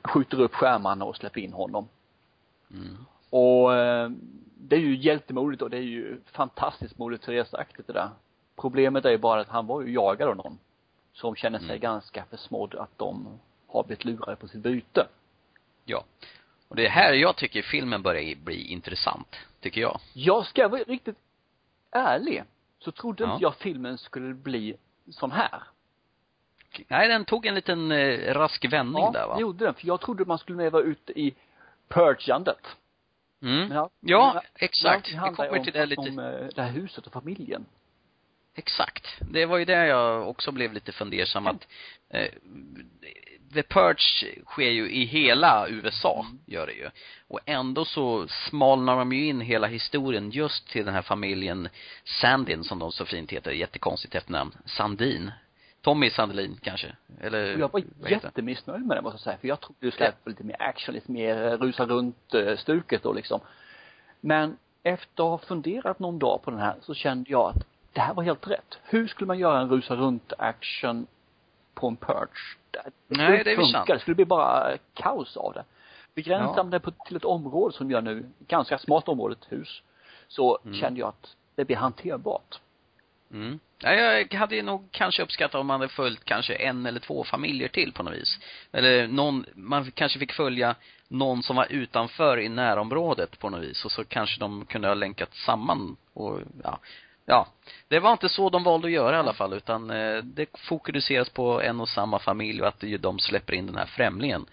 [0.04, 1.88] skjuter upp skärmarna och släpper in honom.
[2.74, 2.98] Mm.
[3.30, 4.10] Och eh,
[4.58, 8.10] det är ju hjältemodigt och det är ju fantastiskt modigt Therese-aktigt det där.
[8.56, 10.60] Problemet är ju bara att han var ju jagad av någon
[11.14, 11.80] som känner sig Mm.
[11.80, 13.28] ganska försmådd att de
[13.68, 15.08] har blivit lurade på sitt byte.
[15.86, 16.04] Ja.
[16.68, 20.00] Och det är här jag tycker filmen börjar bli intressant, tycker jag.
[20.14, 21.18] Jag ska vara riktigt
[21.92, 22.44] ärlig,
[22.80, 23.32] så trodde Ja.
[23.34, 24.76] inte jag filmen skulle bli
[25.10, 25.64] sån här.
[26.88, 29.36] Nej, den tog en liten eh, rask vändning ja, där va?
[29.36, 29.73] det gjorde den.
[29.73, 31.36] För jag trodde man skulle vara ute i
[31.88, 32.67] purgandet.
[33.41, 33.67] Mm.
[33.67, 35.10] Men Ja, men- exakt.
[35.12, 36.01] det handlar kommer om, till det lite.
[36.01, 37.65] om eh, det här huset och familjen.
[38.55, 39.07] Exakt.
[39.19, 41.67] Det var ju det jag också blev lite fundersam att
[42.10, 42.27] eh,
[43.53, 46.89] The Purge sker ju i hela USA, gör det ju.
[47.27, 51.69] Och ändå så smalnar de ju in hela historien just till den här familjen
[52.03, 54.55] Sandin, som de så fint heter, jättekonstigt efternamn.
[54.65, 55.31] Sandin.
[55.82, 56.96] Tommy Sandlin kanske?
[57.22, 57.58] Eller?
[57.58, 60.44] Jag var jättemissnöjd med det måste jag säga, för jag trodde du skulle få lite
[60.44, 63.39] mer action, lite mer eh, rusa runt eh, stuket då liksom.
[64.20, 68.02] Men efter att ha funderat någon dag på den här så kände jag att det
[68.02, 68.78] här var helt rätt.
[68.84, 71.08] Hur skulle man göra en rusa runt action
[71.74, 72.58] på en purge?
[72.72, 73.88] Det Nej, det är väl sant.
[73.88, 75.63] Det skulle bli bara kaos av det.
[76.15, 76.63] Begränsar Ja.
[76.63, 79.82] man det på, till ett område som jag nu, ganska smart område, ett hus,
[80.28, 80.76] så Mm.
[80.78, 82.60] kände jag att det blir hanterbart.
[83.32, 83.60] Mm.
[83.84, 87.24] Ja, jag hade ju nog kanske uppskattat om man hade följt kanske en eller två
[87.24, 88.39] familjer till på något vis.
[88.72, 90.76] Eller någon, man kanske fick följa
[91.08, 94.96] någon som var utanför i närområdet på något vis och så kanske de kunde ha
[94.96, 96.80] länkat samman och ja.
[97.26, 97.48] Ja.
[97.88, 101.30] Det var inte så de valde att göra i alla fall utan eh, det fokuseras
[101.30, 104.46] på en och samma familj och att ju de släpper in den här främlingen.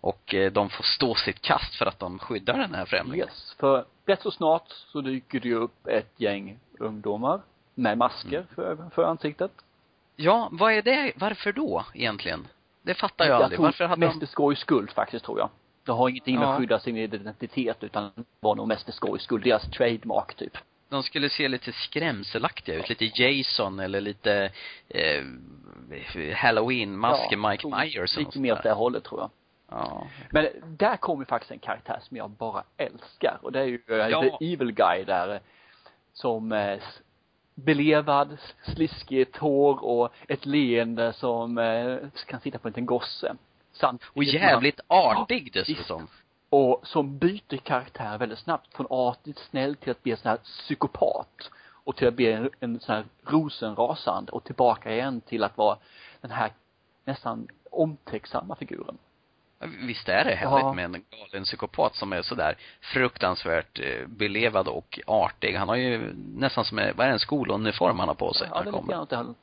[0.00, 3.28] Och eh, de får stå sitt kast för att de skyddar den här främlingen.
[3.28, 3.56] Yes.
[3.58, 7.40] För rätt så snart så dyker det ju upp ett gäng ungdomar
[7.78, 8.46] med masker Mm.
[8.54, 9.50] för, för ansiktet.
[10.16, 12.46] Ja, vad är det, varför då egentligen?
[12.82, 13.56] Det fattar jag, aldrig.
[13.56, 15.48] tror Varför hade mest de för skojs skull faktiskt tror jag.
[15.84, 16.52] Det har ingenting med Ja.
[16.52, 18.10] att skydda sin identitet utan
[18.40, 19.40] var nog mest för skojs skull.
[19.42, 20.58] Deras trademark typ.
[20.88, 24.50] de skulle se lite skrämselaktiga ut, lite Jason eller lite
[24.88, 25.24] eh,
[26.34, 29.30] Halloween-masker, Mike tror Myers och Lite mer åt det hållet tror jag.
[29.70, 30.06] Ja.
[30.30, 33.96] Men där kommer faktiskt en karaktär som jag bara älskar och det är ju eh,
[33.96, 34.22] Ja.
[34.38, 35.40] The Evil Guy där eh,
[36.12, 36.78] som eh,
[37.56, 43.36] belevad, sliskigt hår och ett leende som eh, kan sitta på en liten gosse.
[43.72, 46.08] Samt Och jävligt artig Ja, dessutom.
[46.50, 50.36] och som byter karaktär väldigt snabbt från artigt snäll till att bli en sån här
[50.36, 51.50] psykopat
[51.84, 55.78] och till att bli en, en sån här rosenrasande och tillbaka igen till att vara
[56.20, 56.52] den här
[57.04, 58.98] nästan omtänksamma figuren.
[59.58, 60.72] Visst är det härligt Ja.
[60.72, 65.54] med en galen psykopat som är sådär fruktansvärt eh, belevad och artig.
[65.54, 68.48] Han har ju nästan som, en- vad är det, en skoluniform han har på sig
[68.50, 69.00] Ja, när det är han kommer.
[69.00, 69.36] åt det hållet.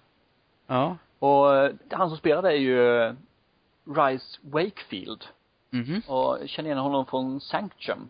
[0.67, 0.97] Ja.
[1.19, 3.13] Och eh, han som spelar det är ju eh,
[3.95, 5.26] Rice Wakefield
[5.69, 6.02] Mhm.
[6.08, 8.10] och jag känner igen honom från Sanctum.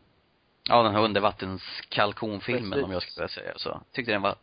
[0.70, 3.82] Ja, den här undervattenskalkonfilmen om jag skulle säga så.
[3.92, 4.36] Tyckte den var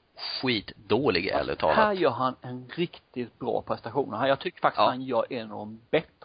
[0.42, 1.99] skitdålig ärligt Här talat.
[1.99, 4.14] gör han en riktigt bra prestation.
[4.14, 4.87] Här, jag tycker faktiskt Ja.
[4.87, 6.19] han gör en av de bättre.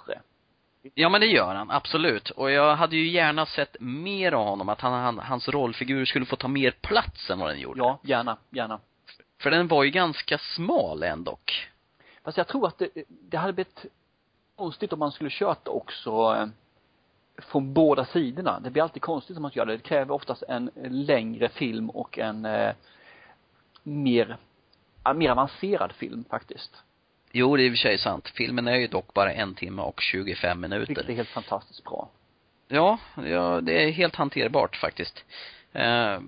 [0.94, 2.30] Ja men det gör han, absolut.
[2.30, 6.26] Och jag hade ju gärna sett mer av honom, att han, han, hans rollfigur skulle
[6.26, 7.80] få ta mer plats än vad den gjorde.
[7.80, 8.80] Ja, gärna, gärna.
[9.42, 11.70] För den var ju ganska smal ändock.
[12.24, 13.86] Fast jag tror att det, det hade blivit
[14.56, 16.48] konstigt om man skulle kört också eh,
[17.38, 18.60] från båda sidorna.
[18.60, 19.78] Det blir alltid konstigt om man gör det.
[19.78, 22.74] Det kräver oftast en längre film och en eh,
[23.84, 24.38] mer,
[25.16, 26.84] mer avancerad film faktiskt.
[27.38, 28.32] Jo, det är i och för sig sant.
[28.36, 31.14] Filmen är ju dock bara en timme och 25 Vilket är minuter.
[31.14, 32.10] helt fantastiskt bra.
[32.68, 35.26] Ja, ja, det är helt hanterbart faktiskt.
[35.74, 36.20] Eh,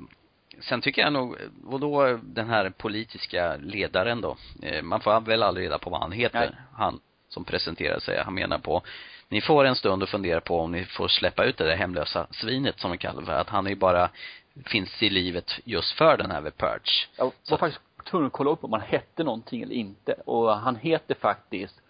[0.60, 1.36] sen tycker jag nog,
[1.68, 6.02] och då den här politiska ledaren då, eh, man får väl aldrig reda på vad
[6.02, 6.50] han heter, Nej.
[6.74, 8.82] han som presenterar sig, han menar på,
[9.30, 12.28] ni får en stund att fundera på om ni får släppa ut det där hemlösa
[12.32, 14.10] svinet som vi kallar för, att han är ju bara,
[14.66, 17.08] finns i livet just för den här The Purge.
[17.18, 20.14] Jag var Så- faktiskt tvungen att kolla upp om han hette någonting eller inte.
[20.14, 21.82] Och han heter faktiskt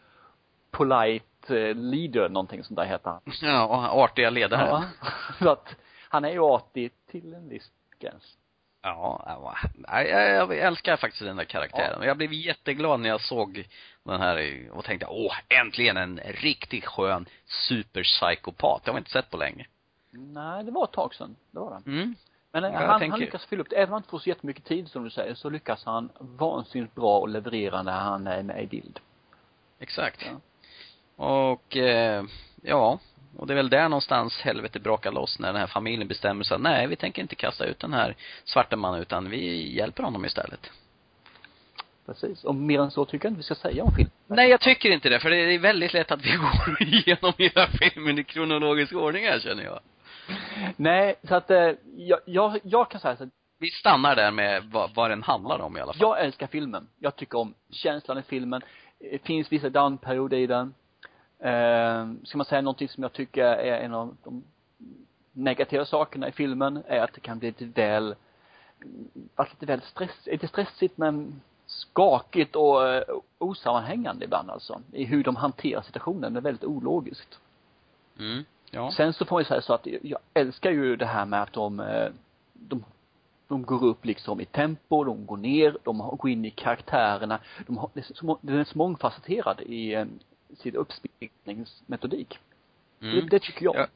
[0.72, 3.22] Polite eh, Leader, någonting sånt där heter han.
[3.42, 4.68] Ja, och artiga ledare.
[4.68, 4.84] Ja.
[5.40, 5.76] Så att
[6.10, 8.38] han är ju artig till en viss gräns.
[8.82, 12.00] Ja, ja, jag, jag älskar faktiskt den där karaktären.
[12.00, 13.68] Och jag blev jätteglad när jag såg
[14.04, 18.84] den här och tänkte, åh, äntligen en riktigt skön superpsykopat.
[18.84, 19.68] Det har vi inte sett på länge.
[20.12, 21.36] Nej, det var ett tag sedan.
[21.52, 21.92] Det var det.
[21.92, 22.16] Mm.
[22.52, 23.76] Men han, han tänker- lyckas fylla upp det.
[23.76, 26.96] Även om han inte får så jättemycket tid som du säger, så lyckas han vansinnigt
[26.96, 29.00] bra och leverera när han är med i bild.
[29.80, 30.26] Exakt.
[30.26, 30.42] Ja.
[31.52, 32.24] Och, eh,
[32.62, 33.00] ja.
[33.38, 36.56] Och det är väl där någonstans helvetet brakar loss när den här familjen bestämmer sig
[36.56, 40.26] att nej, vi tänker inte kasta ut den här svarte mannen utan vi hjälper honom
[40.26, 40.72] istället.
[42.06, 42.44] Precis.
[42.44, 44.12] Och mer än så tycker jag inte vi ska säga om filmen.
[44.28, 47.68] Nej, jag tycker inte det, för det är väldigt lätt att vi går igenom hela
[47.68, 49.80] filmen i kronologisk ordning här känner jag.
[50.78, 54.64] Nej, så att eh, jag, jag, jag kan säga så att Vi stannar där med
[54.64, 56.02] vad, vad den handlar om i alla fall.
[56.02, 56.88] Jag älskar filmen.
[57.00, 58.62] Jag tycker om känslan i filmen.
[59.00, 60.74] Det finns vissa downperioder i den.
[61.40, 64.44] Eh, ska man säga någonting som jag tycker är en av de
[65.32, 68.16] negativa sakerna i filmen är att det kan bli lite väl,
[69.36, 73.04] vara lite väl stress, inte stressigt men skakigt och eh,
[73.38, 74.82] osammanhängande ibland alltså.
[74.92, 76.34] I hur de hanterar situationen.
[76.34, 77.40] Det är väldigt ologiskt.
[78.20, 78.44] Mm.
[78.72, 78.92] Ja.
[78.92, 81.54] Sen så får man ju säga så att jag älskar ju det här med att
[81.54, 82.10] de, eh,
[82.54, 82.84] de,
[83.48, 87.40] de går upp liksom i tempo, de går ner, de går in i karaktärerna.
[87.68, 88.04] De har, det
[88.42, 90.06] den är så mångfacetterad i eh,
[90.58, 92.40] sin uppspelningsmetodik.
[93.02, 93.16] Mm.
[93.16, 93.76] Det, det tycker jag.
[93.76, 93.88] Ja.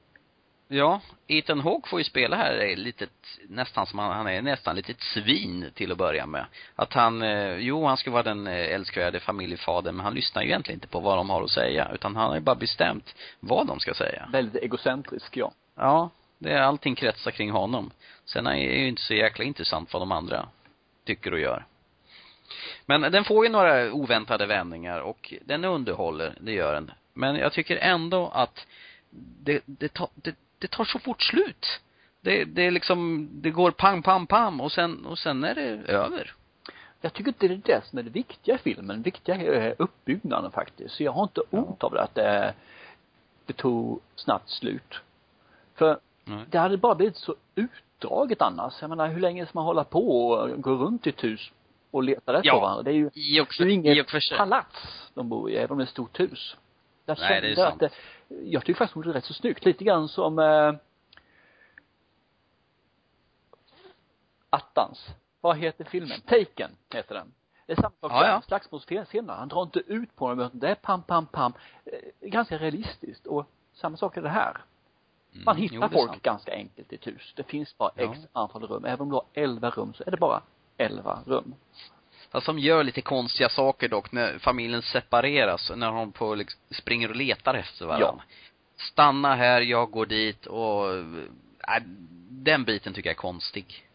[0.73, 3.09] Ja, Ethan Hawke får ju spela här är litet,
[3.47, 6.45] nästan som han, han är nästan lite ett svin till att börja med.
[6.75, 10.47] Att han, eh, jo han ska vara den eh, älskvärde familjefadern men han lyssnar ju
[10.47, 13.67] egentligen inte på vad de har att säga utan han har ju bara bestämt vad
[13.67, 14.29] de ska säga.
[14.31, 15.51] Väldigt egocentrisk, ja.
[15.75, 17.91] Ja, det är allting kretsar kring honom.
[18.25, 20.47] Sen är det ju inte så jäkla intressant vad de andra
[21.05, 21.65] tycker och gör.
[22.85, 26.91] Men den får ju några oväntade vändningar och den underhåller, det gör den.
[27.13, 28.67] Men jag tycker ändå att
[29.43, 31.79] det, det, det, det tar så fort slut.
[32.21, 35.91] Det, det är liksom, det går pang, pang, pang och sen, och sen är det
[35.91, 36.33] över.
[37.01, 38.97] Jag tycker inte det är det som är det viktiga i filmen.
[38.97, 40.95] Det viktiga är uppbyggnaden faktiskt.
[40.95, 42.53] Så jag har inte ont av det att det,
[43.45, 44.99] det tog snabbt slut.
[45.75, 46.45] För Nej.
[46.49, 48.73] det hade bara blivit så utdraget annars.
[48.81, 51.51] Jag menar, hur länge ska man hålla på och gå runt i ett hus
[51.91, 52.59] och leta rätt Ja.
[52.59, 52.83] varandra?
[52.83, 55.77] Det är ju, I och det är ju inget palats de bor i, även om
[55.77, 56.55] det är ett stort hus.
[57.05, 57.73] Jag Nej, det är kände sant.
[57.73, 57.97] att det,
[58.43, 59.65] jag tycker faktiskt det är rätt så snyggt.
[59.65, 60.73] Lite grann som eh,
[64.49, 65.07] attans.
[65.41, 66.21] Vad heter filmen?
[66.21, 67.33] Taken heter den.
[67.65, 68.41] Det är samma sak Ja, ja.
[68.41, 69.33] Slagsmålsscener.
[69.33, 70.49] Han drar inte ut på dem.
[70.53, 71.53] Det är pam, pam, pam.
[71.85, 73.27] Eh, Ganska realistiskt.
[73.27, 74.57] Och samma sak är det här.
[75.45, 76.23] Man Mm, hittar jo, folk sant.
[76.23, 77.33] ganska enkelt i ett hus.
[77.35, 78.11] Det finns bara Ja.
[78.11, 78.85] x antal rum.
[78.85, 80.41] Även om du har elva rum så är det bara
[80.77, 81.55] elva rum.
[82.31, 87.09] Fast de gör lite konstiga saker dock när familjen separeras, när de på liksom, springer
[87.09, 88.23] och letar efter varandra.
[88.77, 91.83] Stanna här, jag går dit och, äh,
[92.29, 93.87] den biten tycker jag är konstig.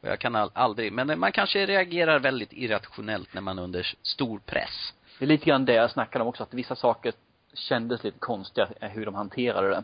[0.00, 4.38] Och Jag kan aldrig, men man kanske reagerar väldigt irrationellt när man är under stor
[4.38, 4.94] press.
[5.18, 7.12] Det är lite grann det jag snackade om också, att vissa saker
[7.54, 9.82] kändes lite konstiga, eh, hur de hanterade det.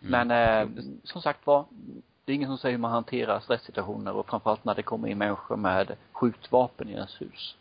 [0.00, 0.68] Men eh,
[1.04, 1.66] som sagt var,
[2.24, 5.18] det är ingen som säger hur man hanterar stresssituationer och framförallt när det kommer in
[5.18, 7.56] människor med skjutvapen i ens hus.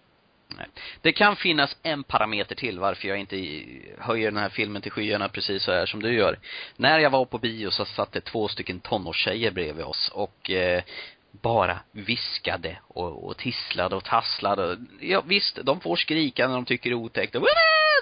[0.58, 0.68] Nej.
[1.02, 3.36] Det kan finnas en parameter till varför jag inte
[3.98, 6.40] höjer den här filmen till skyarna precis så här som du gör.
[6.76, 10.84] När jag var på bio så satt det två stycken tonårstjejer bredvid oss och eh,
[11.32, 14.78] bara viskade och, och tisslade och tasslade.
[15.00, 17.42] Ja visst, de får skrika när de tycker det är otäckt och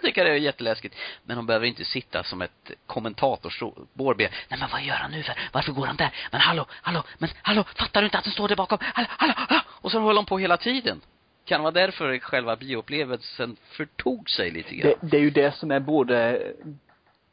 [0.01, 0.95] "Wah!" tycker det är jätteläskigt.
[1.23, 5.35] Men de behöver inte sitta som ett kommentatorsbord Nej men vad gör han nu för?
[5.51, 6.11] Varför går han där?
[6.31, 8.77] Men hallå, hallå, men hallå, fattar du inte att den står där bakom?
[8.81, 9.61] Hallå, hallå, hallå!
[9.67, 11.01] Och så håller de på hela tiden.
[11.45, 14.93] Kan det vara därför själva bioupplevelsen förtog sig lite grann?
[15.01, 16.43] Det, det är ju det som är både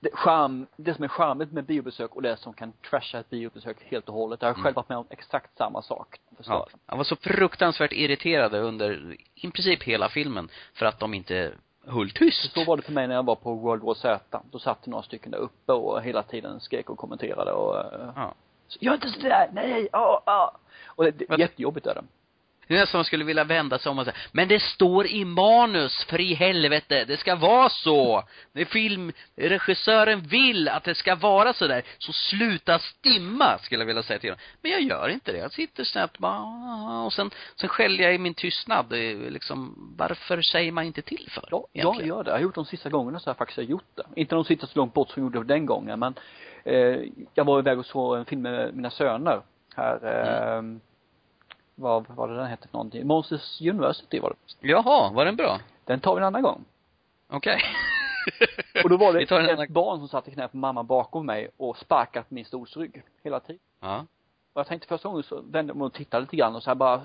[0.01, 3.77] det, charm, det som är charmigt med biobesök och det som kan trasha ett biobesök
[3.85, 4.43] helt och hållet.
[4.43, 6.17] Jag har själv varit med om exakt samma sak.
[6.45, 6.69] Ja.
[6.87, 11.53] Han var så fruktansvärt irriterade under i princip hela filmen för att de inte
[11.89, 12.53] höll tyst.
[12.55, 14.41] Så var det för mig när jag var på World War Z.
[14.51, 18.11] Då satt det några stycken där uppe och hela tiden skrek och kommenterade och eh,
[18.17, 18.35] Ja.
[18.81, 20.59] Gör inte sådär, nej, ja, ja.
[20.87, 22.03] Och det, det jättejobbigt är det.
[22.69, 25.25] Det är nästan man skulle vilja vända sig om och säga, men det står i
[25.25, 28.23] manus, för i helvete, det ska vara så.
[28.53, 33.81] Det är film, regissören vill att det ska vara så där, så sluta stimma, skulle
[33.81, 34.41] jag vilja säga till honom.
[34.63, 38.19] Men jag gör inte det, jag sitter snabbt bara, och sen, sen skäller jag i
[38.19, 38.87] min tystnad,
[39.29, 41.49] liksom, varför säger man inte till för?
[41.51, 42.31] Ja, jag gör det.
[42.31, 44.03] Jag har gjort de sista gångerna så har jag faktiskt gjort det.
[44.15, 46.15] Inte de sitter så långt bort som jag gjorde den gången, men
[46.65, 47.01] eh,
[47.35, 49.43] jag var iväg och såg en film med mina söner
[49.77, 50.63] här, eh,
[51.79, 53.07] vad var det den hette för någonting?
[53.07, 54.69] Monsters University var det.
[54.69, 55.61] Jaha, var den bra?
[55.85, 56.65] Den tar vi en annan gång.
[57.29, 57.61] Okej.
[58.85, 59.73] Och då var det ett annan...
[59.73, 63.61] barn som satt i knä på mamma bakom mig och sparkat min stolsrygg hela tiden.
[63.81, 64.07] Ja.
[64.53, 66.71] Och jag tänkte första gången så vände jag mig och tittade lite grann och så
[66.71, 67.01] här bara,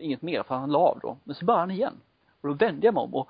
[0.00, 1.16] inget mer för han la av då.
[1.24, 2.00] Men så började han igen.
[2.40, 3.28] Och då vände jag mig om och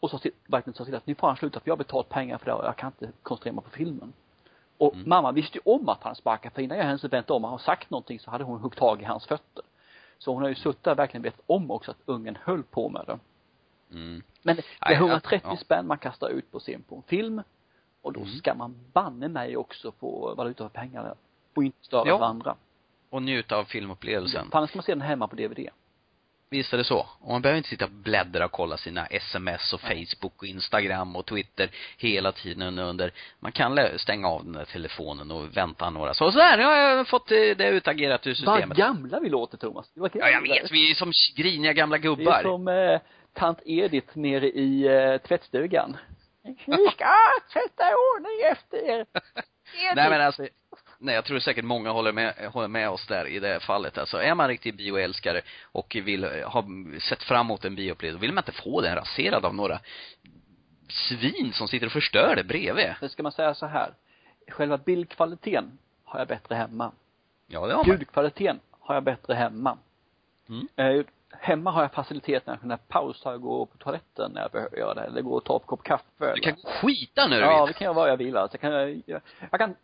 [0.00, 2.08] och sa till, verkligen sa till att nu får han sluta för jag har betalt
[2.08, 4.12] pengar för det och jag kan inte koncentrera mig på filmen.
[4.78, 5.08] Och Mm.
[5.08, 7.90] mamma visste ju om att han sparkade för innan jag ens vänt om och sagt
[7.90, 9.64] någonting så hade hon huggit tag i hans fötter.
[10.18, 13.04] Så hon har ju suttit där verkligen vetat om också att ungen höll på med
[13.06, 13.18] det.
[13.96, 14.22] Mm.
[14.42, 15.56] Men det är 130 ja.
[15.56, 17.42] spänn man kastar ut på scen på en film.
[18.02, 18.32] Och då Mm.
[18.32, 21.14] ska man banne mig också få valuta för pengarna.
[21.54, 22.18] Och inte störa Ja.
[22.18, 22.54] varandra.
[23.10, 24.50] Och njuta av filmupplevelsen.
[24.50, 25.68] För annars ska man se den hemma på DVD.
[26.50, 27.06] Visst är det så.
[27.20, 31.16] Och man behöver inte sitta och bläddra och kolla sina sms och Facebook och Instagram
[31.16, 33.12] och Twitter hela tiden under.
[33.40, 36.14] Man kan stänga av den där telefonen och vänta några.
[36.14, 38.78] Så, så där, nu har jag fått eh, det utagerat ur Vad systemet.
[38.78, 39.90] gamla vi låter Thomas.
[39.94, 40.70] Ja, jag vet.
[40.70, 42.42] Vi är som griniga gamla Vi är gubbar.
[42.42, 43.00] som eh,
[43.34, 45.96] tant Edith nere i eh, tvättstugan.
[46.66, 47.06] Vi ska
[47.52, 49.06] tvätta i ordning efter er.
[49.94, 50.48] Nej men alltså,
[50.98, 54.22] nej jag tror säkert många håller med, håller med oss där i det fallet alltså.
[54.22, 56.64] Är man riktig bioälskare och vill eh, ha
[57.08, 59.80] sett fram emot en bioupplevelse, vill man inte få den raserad av några
[60.88, 62.94] svin som sitter och förstör det bredvid.
[63.02, 63.90] Nu ska man säga så här.
[64.50, 66.92] Själva bildkvaliteten har jag bättre hemma.
[67.46, 67.96] Ja, det har man.
[67.98, 69.78] Ljudkvaliteten har jag bättre hemma.
[70.48, 70.68] Mm.
[70.76, 71.04] Eh,
[71.40, 74.94] hemma har jag faciliteterna att kunna pausa och gå på toaletten när jag behöver göra
[74.94, 77.64] det, eller gå och ta en kopp kaffe Du kan och skita när du Ja,
[77.64, 77.72] vill.
[77.72, 78.56] det kan jag vara jag vill alltså.
[78.56, 78.72] Jag kan,
[79.06, 79.74] jag, jag kan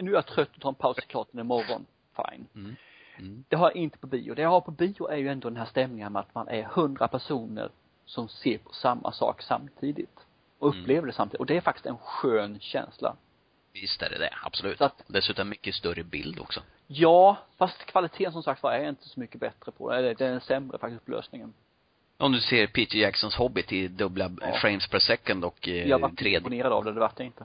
[0.00, 1.86] nu är jag trött och tar en paus i klart imorgon.
[2.16, 2.46] Fine.
[2.54, 2.76] Mm.
[3.18, 3.44] Mm.
[3.48, 4.34] Det har jag inte på bio.
[4.34, 6.62] Det jag har på bio är ju ändå den här stämningen med att man är
[6.62, 7.70] hundra personer
[8.04, 10.18] som ser på samma sak samtidigt.
[10.58, 10.80] Och Mm.
[10.82, 11.40] upplever det samtidigt.
[11.40, 13.16] Och det är faktiskt en skön känsla.
[13.72, 14.78] Visst är det det, absolut.
[14.78, 16.60] Så att- Dessutom mycket större bild också.
[16.86, 19.96] Ja, fast kvaliteten som sagt var är inte så mycket bättre på det.
[19.98, 21.52] Eller Det är sämre faktiskt upplösningen.
[22.16, 24.52] Om du ser Peter Jacksons Hobbit i dubbla Ja.
[24.60, 26.36] frames per second och eh, Jag var 3D.
[26.36, 27.44] imponerad av det, det vart jag inte.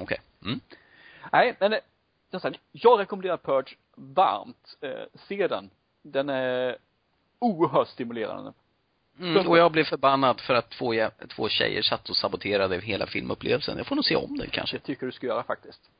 [0.00, 0.18] Okej.
[0.44, 0.60] Mm.
[1.32, 1.78] Nej, men eh,
[2.30, 4.78] som sagt, jag rekommenderar Purge varmt.
[4.80, 4.90] Eh,
[5.28, 5.70] se den.
[6.02, 6.76] Den är
[7.38, 8.52] oerhört stimulerande.
[9.20, 10.94] Mm, och jag blev förbannad för att två,
[11.36, 13.76] två tjejer satt och saboterade hela filmupplevelsen.
[13.76, 14.76] Jag får nog se om den kanske.
[14.76, 15.90] Det tycker du ska göra faktiskt.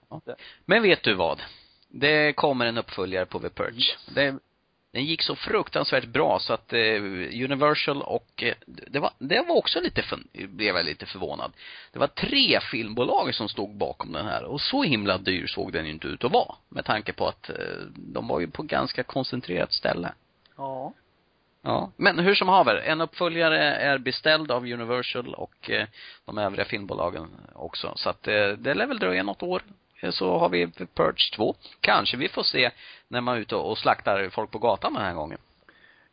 [0.65, 1.43] Men vet du vad?
[1.89, 3.97] Det kommer en uppföljare på The Purge.
[4.15, 4.39] Det,
[4.93, 7.03] den gick så fruktansvärt bra så att eh,
[7.45, 11.53] Universal och eh, det var, det var också lite, för, blev jag lite förvånad.
[11.93, 15.87] Det var tre filmbolag som stod bakom den här och så himla dyr såg den
[15.87, 16.55] ju inte ut att vara.
[16.69, 17.57] Med tanke på att eh,
[17.97, 20.13] de var ju på ganska koncentrerat ställe.
[20.57, 20.93] Ja.
[21.65, 25.71] Ja, men hur som haver, en uppföljare är beställd av Universal och
[26.25, 27.93] de övriga filmbolagen också.
[27.97, 29.63] Så att det lär väl dröja något år.
[30.03, 31.55] Eh, Så har vi Purge 2.
[31.81, 32.71] Kanske vi får se
[33.09, 35.39] när man är ute och slaktar folk på gatan den här gången.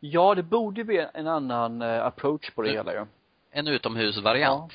[0.00, 2.86] Ja, det borde bli en annan eh, approach på det Mm.
[2.86, 3.06] hela ju.
[3.50, 4.72] En utomhusvariant.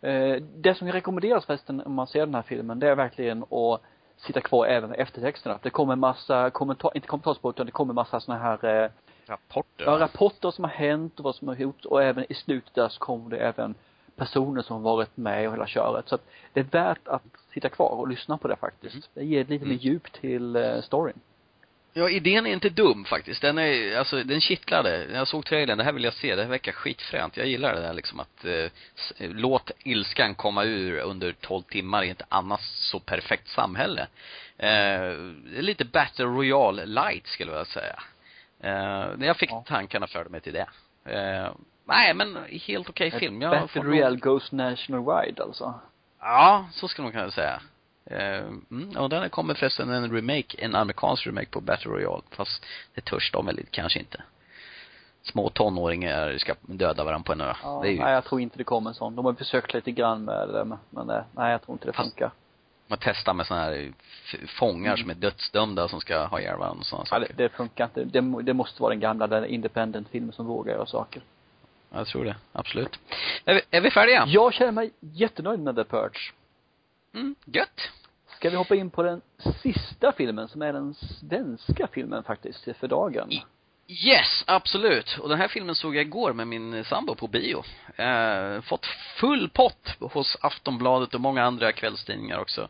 [0.00, 3.82] Eh, det som rekommenderas förresten om man ser den här filmen, det är verkligen att
[4.16, 5.58] sitta kvar även eftertexterna.
[5.62, 8.90] Det kommer massa kommentar, inte kommentarsspår utan det kommer massa såna här
[9.26, 9.84] Rapporter.
[9.84, 12.88] ja, rapporter som har hänt och vad som har gjorts och även i slutet där
[12.88, 13.74] så kommer det även
[14.16, 16.08] personer som har varit med och hela köret.
[16.08, 17.22] Så att det är värt att
[17.54, 18.94] sitta kvar och lyssna på det faktiskt.
[18.94, 19.02] Mm.
[19.14, 19.76] Det ger lite mer Mm.
[19.76, 21.20] djup till eh, storyn.
[21.92, 23.42] Ja, idén är inte dum faktiskt.
[23.42, 25.06] Den är, alltså den kittlade.
[25.12, 27.36] Jag såg trailern, det här vill jag se, det här verkar skitfränt.
[27.36, 28.70] Jag gillar det där liksom att, eh,
[29.18, 34.06] låt ilskan komma ur under 12 timmar i ett annars så perfekt samhälle.
[34.58, 35.12] Eh,
[35.62, 38.02] lite Battle Royale light skulle jag säga.
[38.60, 39.64] Eh, jag fick Ja.
[39.66, 40.66] tankarna förde mig till det.
[41.04, 41.50] Eh,
[41.86, 43.42] nej men helt okej film.
[43.42, 45.74] Jag Battle Royale goes nationwide alltså.
[46.20, 47.60] Ja, så skulle man kunna säga.
[48.10, 52.22] Eh, mm, och den kommer förresten en remake, en amerikansk remake på Battle Royale.
[52.30, 54.22] Fast det törs de väl kanske inte.
[55.22, 57.54] Små tonåringar ska döda varandra på en ö.
[57.62, 59.16] Ja, ju, nej jag tror inte det kommer en sån.
[59.16, 62.10] De har försökt lite grann med det men- eh, nej jag tror inte det Fast-
[62.10, 62.30] funkar.
[62.86, 63.92] man testar med såna här
[64.58, 64.96] fångar Mm.
[64.96, 67.34] som är dödsdömda som ska ha ihjäl varandra och sådana Ja, saker.
[67.36, 68.04] det, det funkar inte.
[68.04, 71.22] Det, det måste vara den gamla, den independent filmen som vågar göra saker.
[71.90, 72.98] Jag tror det, absolut.
[73.44, 74.24] Är vi, är vi färdiga?
[74.26, 76.32] Jag känner mig jättenöjd med The Purge.
[77.14, 77.90] Mm, gött.
[78.36, 79.20] Ska vi hoppa in på den
[79.62, 83.30] sista filmen som är den svenska filmen faktiskt för dagen?
[83.88, 85.18] Yes, absolut.
[85.20, 87.62] Och den här filmen såg jag igår med min sambo på bio.
[87.96, 88.86] Eh, fått
[89.20, 92.62] full pott hos Aftonbladet och många andra kvällstidningar också.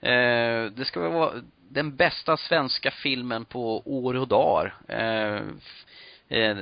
[0.00, 1.32] Eh, det ska vara
[1.70, 4.74] den bästa svenska filmen på år och dagar.
[4.88, 5.42] Eh,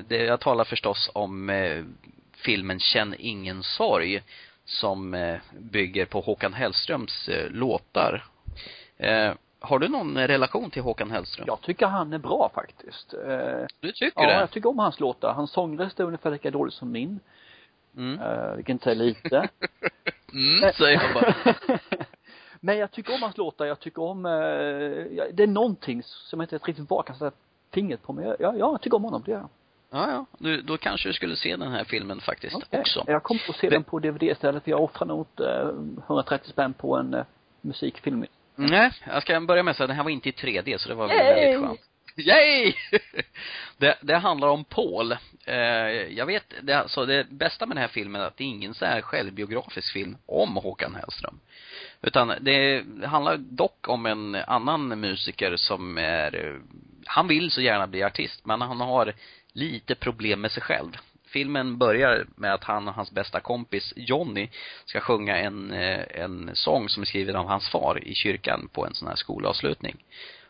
[0.09, 1.85] jag talar förstås om eh,
[2.37, 4.23] filmen Känn ingen sorg
[4.65, 8.25] som eh, bygger på Håkan Hellströms eh, låtar.
[8.97, 11.45] Eh, har du någon relation till Håkan Hellström?
[11.49, 13.15] Jag tycker han är bra faktiskt.
[13.15, 14.33] Eh, Du tycker ja, det?
[14.35, 15.33] jag tycker om hans låtar.
[15.33, 17.21] Hans sångröst är ungefär lika dålig som min.
[17.97, 18.21] Mm.
[18.21, 19.49] Eh, vilket inte är lite.
[20.33, 21.35] Mm, säger jag bara.
[22.61, 24.33] Men jag tycker om hans låtar, jag tycker om, eh,
[25.17, 27.37] ja, det är någonting som jag inte riktigt var kan sätta
[27.77, 29.49] fingret på, men jag, ja, jag tycker om honom, det gör jag.
[29.91, 30.27] Ja, ja.
[30.39, 32.81] Du, då kanske du skulle se den här filmen faktiskt Okej.
[32.81, 33.05] också.
[33.07, 35.69] Jag kommer att se den på DVD istället, för jag offrar nog eh,
[36.07, 37.25] 130 spänn på en eh,
[37.61, 38.25] musikfilm.
[38.55, 40.95] Nej, jag ska börja med att säga den här var inte i 3D så det
[40.95, 41.81] var väldigt skönt.
[42.21, 42.75] Yay!
[43.79, 45.12] det, det handlar om Paul.
[45.45, 45.57] Eh,
[46.17, 48.75] jag vet, det, alltså det bästa med den här filmen är att det är ingen
[48.75, 51.41] så här självbiografisk film om Håkan Hellström.
[52.03, 56.61] Utan det handlar dock om en annan musiker som är,
[57.07, 59.12] han vill så gärna bli artist men han har
[59.53, 60.97] lite problem med sig själv.
[61.27, 64.49] Filmen börjar med att han och hans bästa kompis Jonny
[64.85, 68.87] ska sjunga en, eh, en sång som är skriven av hans far i kyrkan på
[68.87, 69.97] en sån här skolavslutning.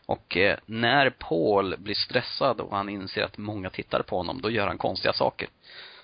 [0.07, 4.49] Och eh, när Paul blir stressad och han inser att många tittar på honom, då
[4.49, 5.47] gör han konstiga saker.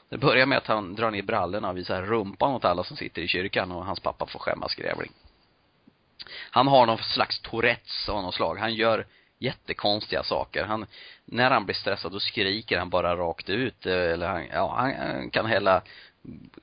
[0.09, 3.21] Det börjar med att han drar ner brallorna och visar rumpan åt alla som sitter
[3.21, 5.11] i kyrkan och hans pappa får skämmas grävling.
[6.51, 8.57] Han har någon slags Tourettes av något slag.
[8.59, 9.05] Han gör
[9.39, 10.63] jättekonstiga saker.
[10.63, 10.85] Han,
[11.25, 14.93] när han blir stressad då skriker han bara rakt ut eh, eller han, ja, han,
[14.95, 15.81] han kan hälla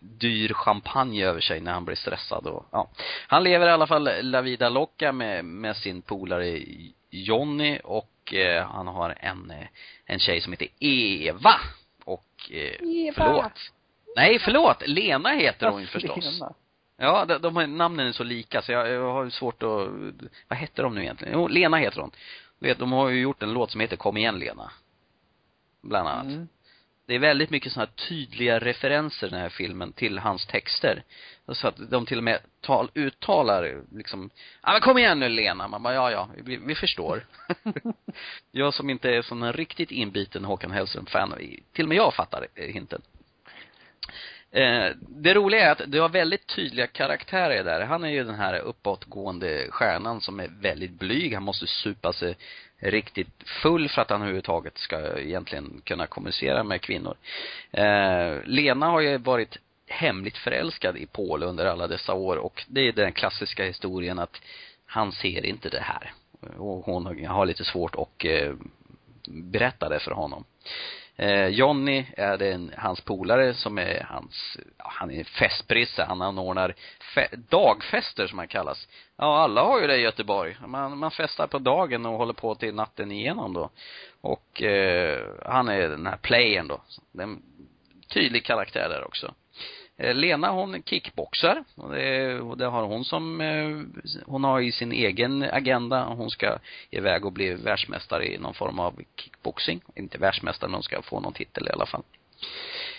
[0.00, 2.90] dyr champagne över sig när han blir stressad och, ja.
[3.26, 6.58] Han lever i alla fall La Vida Loca med, med sin polare
[7.10, 9.66] Jonny och eh, han har en, eh,
[10.06, 11.54] en tjej som heter Eva
[12.04, 13.14] och, eh, Eva.
[13.16, 13.72] förlåt.
[14.16, 14.86] Nej, förlåt!
[14.86, 16.24] Lena heter hon ju förstås.
[16.24, 16.54] Lena.
[16.96, 19.88] Ja, de, de namnen är så lika så jag, jag har svårt att,
[20.48, 21.34] vad heter de nu egentligen?
[21.34, 22.10] Jo, Lena heter hon.
[22.58, 24.72] Du vet, de har ju gjort en låt som heter Kom igen Lena.
[25.82, 26.26] Bland annat.
[26.26, 26.48] Mm.
[27.10, 31.02] Det är väldigt mycket sådana här tydliga referenser i den här filmen till hans texter.
[31.48, 34.30] Så att de till och med tal, uttalar liksom,
[34.62, 35.68] ja men kom igen nu Lena.
[35.68, 37.26] Man bara, ja ja, vi, vi förstår.
[38.50, 41.34] jag som inte är sån en riktigt inbiten Håkan Hellström-fan,
[41.72, 43.02] till och med jag fattar eh, hinten.
[44.52, 47.80] Eh, det roliga är att du har väldigt tydliga karaktärer där.
[47.80, 51.34] Han är ju den här uppåtgående stjärnan som är väldigt blyg.
[51.34, 52.36] Han måste supa sig
[52.78, 57.16] riktigt full för att han överhuvudtaget ska egentligen kunna kommunicera med kvinnor.
[57.70, 62.80] Eh, Lena har ju varit hemligt förälskad i Paul under alla dessa år och det
[62.80, 64.40] är den klassiska historien att
[64.86, 66.12] han ser inte det här.
[66.56, 68.52] Och hon har lite svårt att eh,
[69.28, 70.44] berätta det för honom.
[71.20, 76.04] Eh, Johnny är den, hans polare som är hans, ja, han är festprisse.
[76.04, 76.74] Han anordnar
[77.14, 78.88] fe, dagfester som han kallas.
[79.16, 80.56] Ja, alla har ju det i Göteborg.
[80.66, 83.70] Man, man festar på dagen och håller på till natten igenom då.
[84.20, 86.80] Och eh, han är den här playern då.
[87.12, 87.42] Den,
[88.08, 89.34] tydlig karaktär där också.
[90.00, 94.72] Eh, Lena hon kickboxar och det, och det har hon som, eh, hon har i
[94.72, 96.04] sin egen agenda.
[96.04, 96.58] Hon ska
[96.90, 99.80] iväg och bli världsmästare i någon form av kickboxing.
[99.94, 102.02] Inte världsmästare men hon ska få någon titel i alla fall.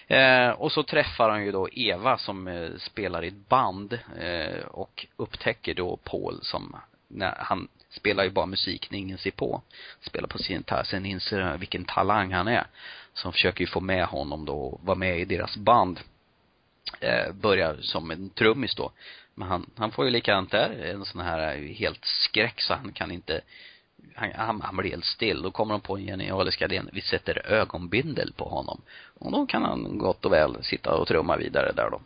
[0.08, 4.66] Eh, och så träffar han ju då Eva som eh, spelar i ett band eh,
[4.66, 6.76] och upptäcker då Paul som,
[7.08, 9.62] när han spelar ju bara musik när ingen ser på.
[10.02, 12.66] Spelar på sin gitarr, sen inser han vilken talang han är.
[13.14, 15.99] Så de försöker ju få med honom då och vara med i deras band
[16.99, 18.91] eh, börjar som en trummis då.
[19.36, 22.91] Men han, han får ju likadant där, en sån här eh, helt skräck så han
[22.91, 23.41] kan inte
[24.15, 25.41] han, han, han blir helt still.
[25.41, 26.82] Då kommer de på en genialisk idé.
[26.91, 28.82] Vi sätter ögonbindel på honom.
[29.19, 32.01] Och då kan han gott och väl sitta och trumma vidare där då.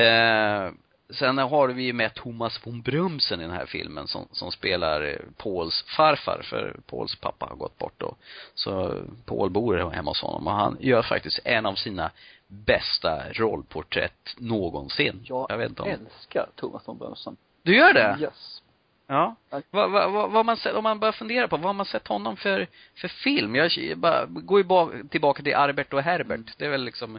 [0.00, 0.72] Eh,
[1.10, 5.02] sen har vi ju med Thomas von Brumsen i den här filmen som, som spelar
[5.02, 8.16] eh, Pauls farfar, för Pauls pappa har gått bort då.
[8.54, 12.10] Så Paul bor hemma hos honom och han gör faktiskt en av sina
[12.48, 15.20] bästa rollporträtt någonsin.
[15.24, 15.88] Jag, jag vet inte om...
[15.88, 17.36] älskar Thomas von Brömsen.
[17.62, 18.18] Du gör det?
[18.20, 18.62] Yes.
[19.06, 19.36] Ja.
[19.50, 22.36] Vad, vad, vad, vad man om man börjar fundera på, vad har man sett honom
[22.36, 23.54] för, för film?
[23.54, 26.58] Jag bara, går ju bara tillbaka till Albert och Herbert.
[26.58, 27.18] Det är väl liksom,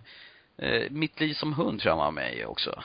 [0.57, 2.84] eh, Mitt liv som hund tror jag han var med i också.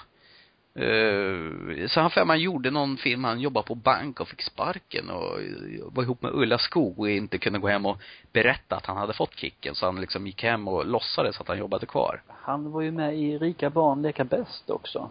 [0.75, 5.11] Eh, så han för man gjorde någon film, han jobbade på bank och fick sparken
[5.11, 5.39] och
[5.87, 8.03] var ihop med Ulla Skog och inte kunde gå hem och
[8.33, 9.75] berätta att han hade fått kicken.
[9.75, 12.23] Så han liksom gick hem och låtsades att han jobbade kvar.
[12.29, 15.11] Han var ju med i Rika barn leka bäst också.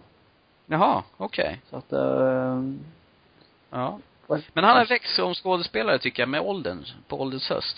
[0.66, 1.62] Jaha, okej.
[1.70, 2.62] Så att, eh,
[3.72, 4.00] Ja.
[4.54, 7.78] Men han har växt som skådespelare tycker jag med åldern, på ålderns höst.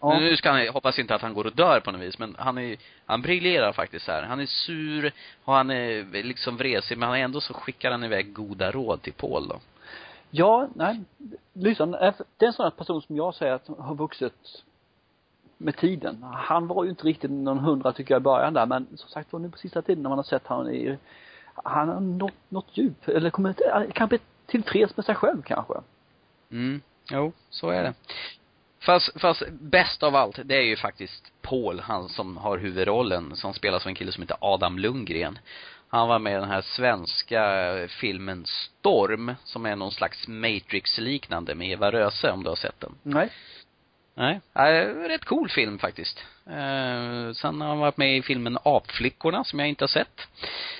[0.00, 2.36] Ja, Nu ska han, hoppas inte att han går och dör på något vis, men
[2.38, 2.76] han är
[3.06, 4.22] han briljerar faktiskt här.
[4.22, 5.12] Han är sur
[5.44, 9.48] och han är liksom vresig, men ändå så skickar han iväg goda råd till Paul
[9.48, 9.60] då.
[10.30, 11.00] Ja, nej.
[11.52, 11.86] Lyssna,
[12.36, 14.64] det är en sån här person som jag säger att har vuxit
[15.58, 16.22] med tiden.
[16.22, 19.32] Han var ju inte riktigt någon hundra tycker jag i början där, men som sagt
[19.32, 20.98] var nu på sista tiden när man har sett han i,
[21.54, 23.60] han har nått, nått djup, eller kommit,
[23.94, 25.74] kanske tillfreds med sig själv kanske.
[26.50, 26.80] Mm,
[27.10, 27.94] jo, så är det.
[28.80, 33.54] Fast, fast bäst av allt, det är ju faktiskt Paul, han som har huvudrollen, som
[33.54, 35.38] spelas av en kille som heter Adam Lundgren.
[35.88, 41.70] Han var med i den här svenska filmen Storm, som är någon slags Matrix-liknande med
[41.70, 42.94] Eva Röse, om du har sett den.
[43.02, 43.30] Nej.
[44.14, 44.40] Nej,
[45.08, 46.24] rätt cool film faktiskt.
[46.46, 50.28] Eh, sen har han varit med i filmen Apflickorna som jag inte har sett.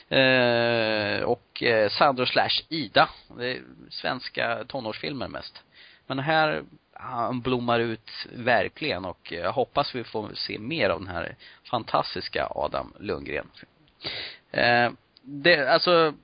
[0.09, 3.09] Eh, och eh, Sandro slash Ida.
[3.39, 5.63] Det är svenska tonårsfilmer mest.
[6.07, 6.63] Men här,
[7.01, 11.37] han blommar ut verkligen och jag hoppas vi får se mer av den här
[11.71, 13.47] fantastiska Adam Lundgren.
[14.51, 14.91] Eh,
[15.23, 16.15] det, alltså,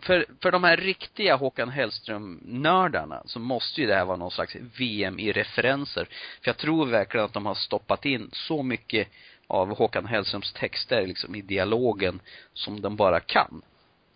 [0.00, 4.56] för, för de här riktiga Håkan Hellström-nördarna så måste ju det här vara någon slags
[4.78, 6.04] VM i referenser.
[6.40, 9.08] För jag tror verkligen att de har stoppat in så mycket
[9.46, 12.20] av Håkan Hellströms texter liksom i dialogen
[12.52, 13.62] som de bara kan.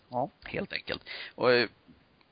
[0.09, 0.31] Ja.
[0.45, 1.03] Helt enkelt.
[1.35, 1.69] Och eh,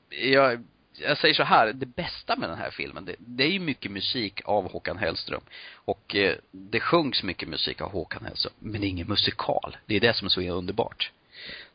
[0.09, 0.63] jag,
[1.01, 3.91] jag säger så här, det bästa med den här filmen, det, det är ju mycket
[3.91, 5.41] musik av Håkan Hellström.
[5.73, 9.77] Och eh, det sjungs mycket musik av Håkan Hellström, men det är ingen musikal.
[9.85, 11.11] Det är det som är så underbart.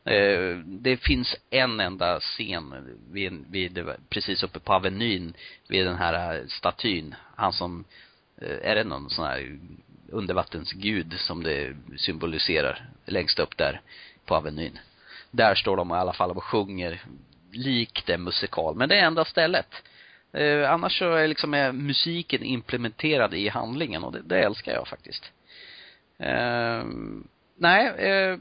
[0.05, 5.33] Eh, det finns en enda scen vid, vid, precis uppe på Avenyn,
[5.67, 7.15] vid den här eh, statyn.
[7.35, 7.85] Han som,
[8.41, 9.59] eh, är det någon sån här
[10.09, 13.81] undervattensgud som det symboliserar längst upp där
[14.25, 14.79] på Avenyn.
[15.31, 17.01] Där står de i alla fall och sjunger
[17.57, 19.67] likt en musikal, men det är enda stället.
[20.31, 24.87] Eh, annars så är liksom är musiken implementerad i handlingen och det, det älskar jag
[24.87, 25.31] faktiskt.
[26.17, 26.83] Eh,
[27.57, 28.37] nej, eh,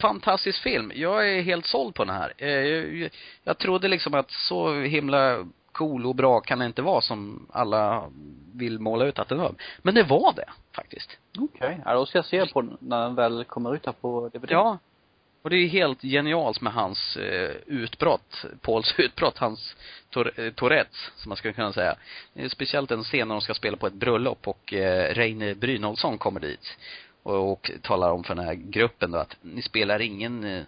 [0.00, 0.92] fantastisk film.
[0.94, 2.32] Jag är helt såld på den här.
[2.36, 3.10] Eh, jag,
[3.44, 8.10] jag trodde liksom att så himla cool och bra kan det inte vara som alla
[8.54, 9.54] vill måla ut att den var.
[9.82, 11.18] Men det var det, faktiskt.
[11.38, 11.46] Okej.
[11.68, 11.76] Okay.
[11.84, 14.50] Ja, då ska jag se på den när den väl kommer ut här på DVD.
[14.50, 14.78] Ja.
[15.42, 19.76] Och det är helt genialt med hans eh, utbrott, Pauls utbrott, hans
[20.10, 21.96] tor eh, Tourettes, som man skulle kunna säga.
[22.48, 26.40] Speciellt en scen när de ska spela på ett bröllop och eh, Reine Brynolfsson kommer
[26.40, 26.76] dit
[27.22, 30.62] och, och talar om för den här gruppen då att ni spelar ingen eh,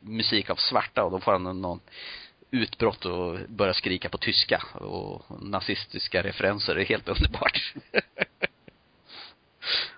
[0.00, 1.80] musik av svarta och då får han någon
[2.50, 6.74] utbrott och börjar skrika på tyska och nazistiska referenser.
[6.74, 7.74] Det är helt underbart.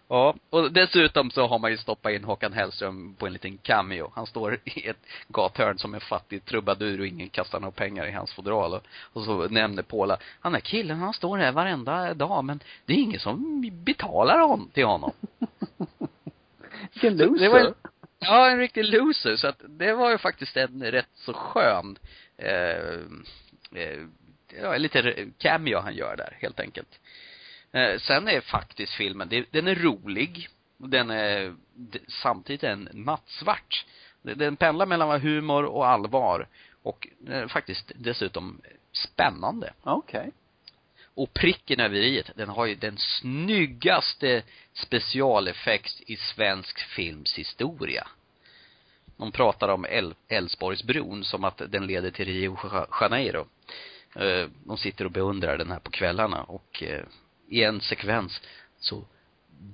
[0.08, 4.12] ja, och dessutom så har man ju stoppat in Håkan Hellström på en liten cameo.
[4.14, 8.12] Han står i ett gathörn som en fattig trubadur och ingen kastar några pengar i
[8.12, 8.74] hans fodral.
[8.74, 8.82] Och,
[9.12, 12.98] och så nämner Paula, han är killen, han står här varenda dag men det är
[12.98, 15.12] ingen som betalar hon, till honom.
[16.92, 17.44] Vilken loser.
[17.44, 17.74] Det var en,
[18.18, 19.36] ja, en riktig loser.
[19.36, 21.98] Så att det var ju faktiskt en rätt så skön
[22.36, 23.00] eh,
[23.74, 24.00] eh,
[24.62, 27.00] ja, lite cameo han gör där, helt enkelt.
[27.72, 30.48] Eh, sen är faktiskt filmen, den är rolig.
[30.76, 31.54] Den är
[32.08, 33.86] samtidigt en nattsvart.
[34.22, 36.48] Den pendlar mellan humor och allvar.
[36.82, 38.60] Och eh, faktiskt dessutom
[38.92, 39.72] spännande.
[39.82, 40.20] Okej.
[40.20, 40.30] Okay.
[41.14, 44.42] Och pricken över i den har ju den snyggaste
[44.72, 48.08] specialeffekt i svensk films historia.
[49.16, 49.86] De pratar om
[50.28, 52.58] Älvsborgsbron som att den leder till Rio
[53.00, 53.46] Janeiro.
[54.14, 56.82] Eh, de sitter och beundrar den här på kvällarna och
[57.48, 58.40] i en sekvens
[58.78, 59.04] så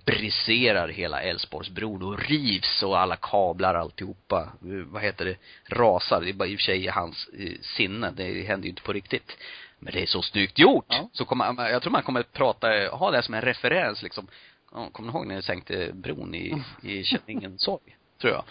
[0.04, 5.36] briserar hela Älvsborgsbron och rivs och alla kablar alltihopa, eh, vad heter det,
[5.76, 6.20] rasar.
[6.20, 7.28] Det är bara i och för sig i hans
[7.62, 9.36] sinne, det händer ju inte på riktigt.
[9.78, 10.86] Men det är så snyggt gjort!
[10.88, 11.08] Ja.
[11.12, 14.26] Så kommer, jag tror man kommer att prata, ha det som en referens liksom.
[14.92, 17.96] Kommer ni ihåg när ni sänkte bron i, i Känningensorg?
[18.20, 18.44] Tror jag.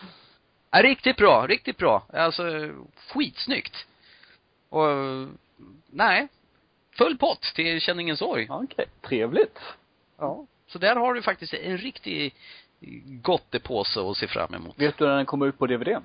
[0.71, 2.03] Ja, riktigt bra, riktigt bra.
[2.13, 2.71] Alltså,
[3.13, 3.86] skitsnyggt.
[4.69, 4.88] Och,
[5.91, 6.28] nej.
[6.97, 8.47] Full pott till Känningens sorg.
[8.49, 8.85] Okej, okay.
[9.01, 9.59] trevligt.
[10.17, 10.45] Ja.
[10.67, 12.35] Så där har du faktiskt en riktig
[13.05, 14.79] gottepåse att se fram emot.
[14.79, 16.01] Vet du när den kommer ut på DVD?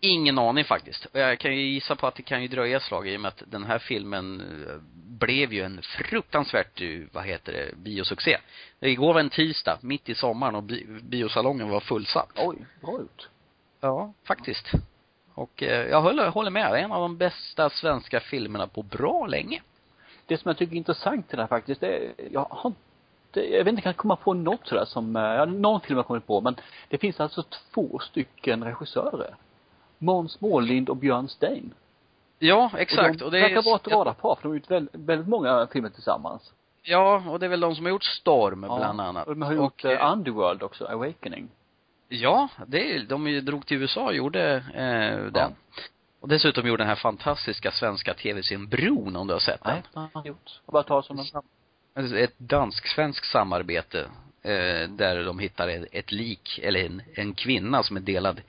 [0.00, 1.06] Ingen aning faktiskt.
[1.12, 3.28] Jag kan ju gissa på att det kan ju dröja ett slag i och med
[3.28, 4.76] att den här filmen eh,
[5.18, 8.36] blev ju en fruktansvärt, eh, vad heter det, biosuccé.
[8.80, 10.62] Igår var en tisdag, mitt i sommaren och
[11.02, 12.30] biosalongen var fullsatt.
[12.36, 13.28] Oj, bra gjort.
[13.80, 14.72] Ja, faktiskt.
[15.34, 16.84] Och eh, jag håller, håller med.
[16.84, 19.62] En av de bästa svenska filmerna på bra länge.
[20.28, 23.40] Det som jag tycker är intressant i det här faktiskt, det är, jag har inte,
[23.40, 26.26] jag vet inte, kan komma på något sådär som, eh, ja, någon film jag kommit
[26.26, 26.56] på, men
[26.88, 27.42] det finns alltså
[27.74, 29.34] två stycken regissörer.
[29.98, 31.74] Måns Mårlind och Björn Stein.
[32.38, 33.10] Ja, exakt.
[33.10, 35.66] Och, de och det verkar vara ett radarpar, för de har gjort väldigt, väldigt många
[35.72, 36.52] filmer tillsammans.
[36.82, 39.26] Ja, och det är väl de som har gjort Storm, ja, bland annat.
[39.26, 41.48] Och de har gjort och, uh, Underworld också, Awakening.
[42.08, 45.32] Ja, det, de drog till USA och gjorde eh, den.
[45.34, 45.82] Ja.
[46.20, 49.74] Och dessutom gjorde den här fantastiska svenska tv-serien Bron, om du har sett den.
[49.74, 50.60] Nej, det har han gjort.
[50.64, 51.26] Och bara ta som en...
[52.16, 54.00] Ett dansk-svenskt samarbete,
[54.42, 58.40] eh, där de hittar ett, lik, eller en, en kvinna som är delad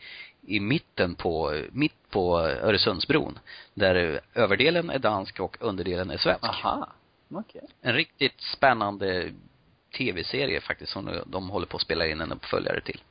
[0.41, 3.39] i mitten på, mitt på Öresundsbron.
[3.73, 6.43] Där överdelen är dansk och underdelen är svensk.
[6.43, 6.89] Aha.
[7.29, 7.61] Okay.
[7.81, 9.31] En riktigt spännande
[9.97, 13.01] tv-serie faktiskt som de håller på att spela in en uppföljare till.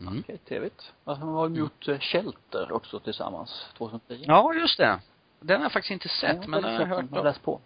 [0.00, 0.18] Mm.
[0.20, 0.92] Okej, trevligt.
[1.04, 2.00] Alltså, de har de gjort mm.
[2.00, 4.24] Shelter också tillsammans, 2010.
[4.26, 5.00] Ja, just det.
[5.40, 7.60] Den har jag faktiskt inte sett, ja, men den har jag hört läst på.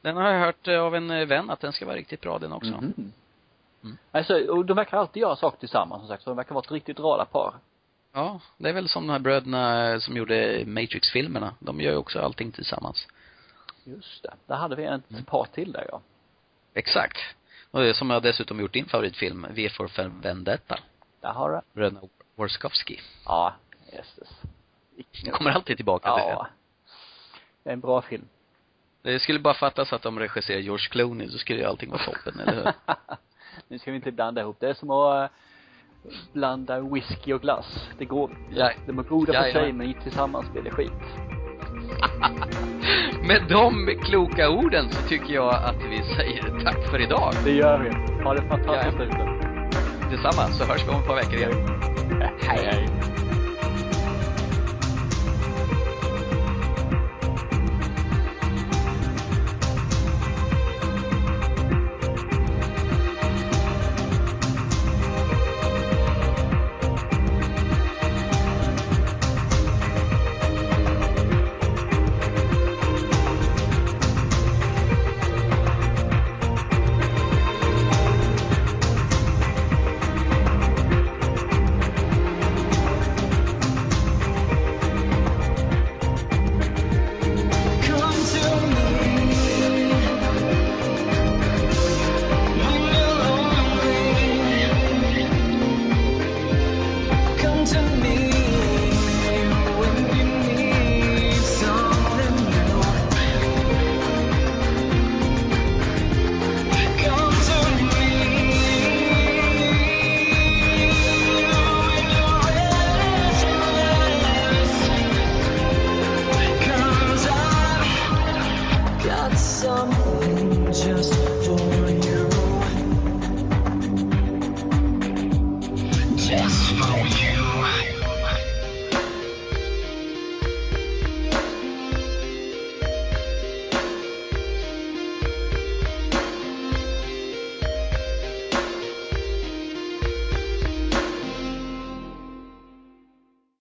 [0.00, 2.38] Den har jag hört eh, av en eh, vän att den ska vara riktigt bra
[2.38, 2.72] den också.
[2.72, 3.12] Mm.
[3.82, 3.98] Mm.
[4.10, 6.72] Alltså, och de verkar alltid göra saker tillsammans som sagt, så de verkar vara ett
[6.72, 7.54] riktigt radarpar.
[8.12, 11.54] Ja, det är väl som de här bröderna som gjorde Matrix-filmerna.
[11.58, 13.08] De gör ju också allting tillsammans.
[13.84, 14.34] Just det.
[14.46, 15.24] Där hade vi ett mm.
[15.24, 16.00] par till där ja.
[16.74, 17.18] Exakt.
[17.70, 20.78] Och som jag dessutom gjort din favoritfilm, V for Vendetta.
[21.22, 22.00] Där har du Bröderna
[22.34, 23.00] Warskowski.
[23.24, 23.54] Ja,
[23.92, 24.28] jösses.
[25.24, 26.16] Det kommer alltid tillbaka ja.
[26.16, 26.46] till det.
[27.62, 28.28] Det är en bra film.
[29.02, 32.40] Det skulle bara fattas att de regisserar George Clooney, så skulle ju allting vara toppen,
[32.40, 32.72] eller hur?
[33.68, 34.56] nu ska vi inte blanda ihop.
[34.60, 37.88] Det är som att uh, blanda whisky och glass.
[37.98, 38.72] Det går ja.
[38.86, 40.92] De är goda för sig, men tillsammans blir det skit.
[43.22, 47.32] Med de kloka orden så tycker jag att vi säger tack för idag.
[47.44, 48.22] Det gör vi.
[48.24, 49.41] Ha det fantastiskt ute.
[50.12, 51.52] Detsamma, så hörs vi om ett par veckor igen.
[52.40, 52.88] Hej, hej.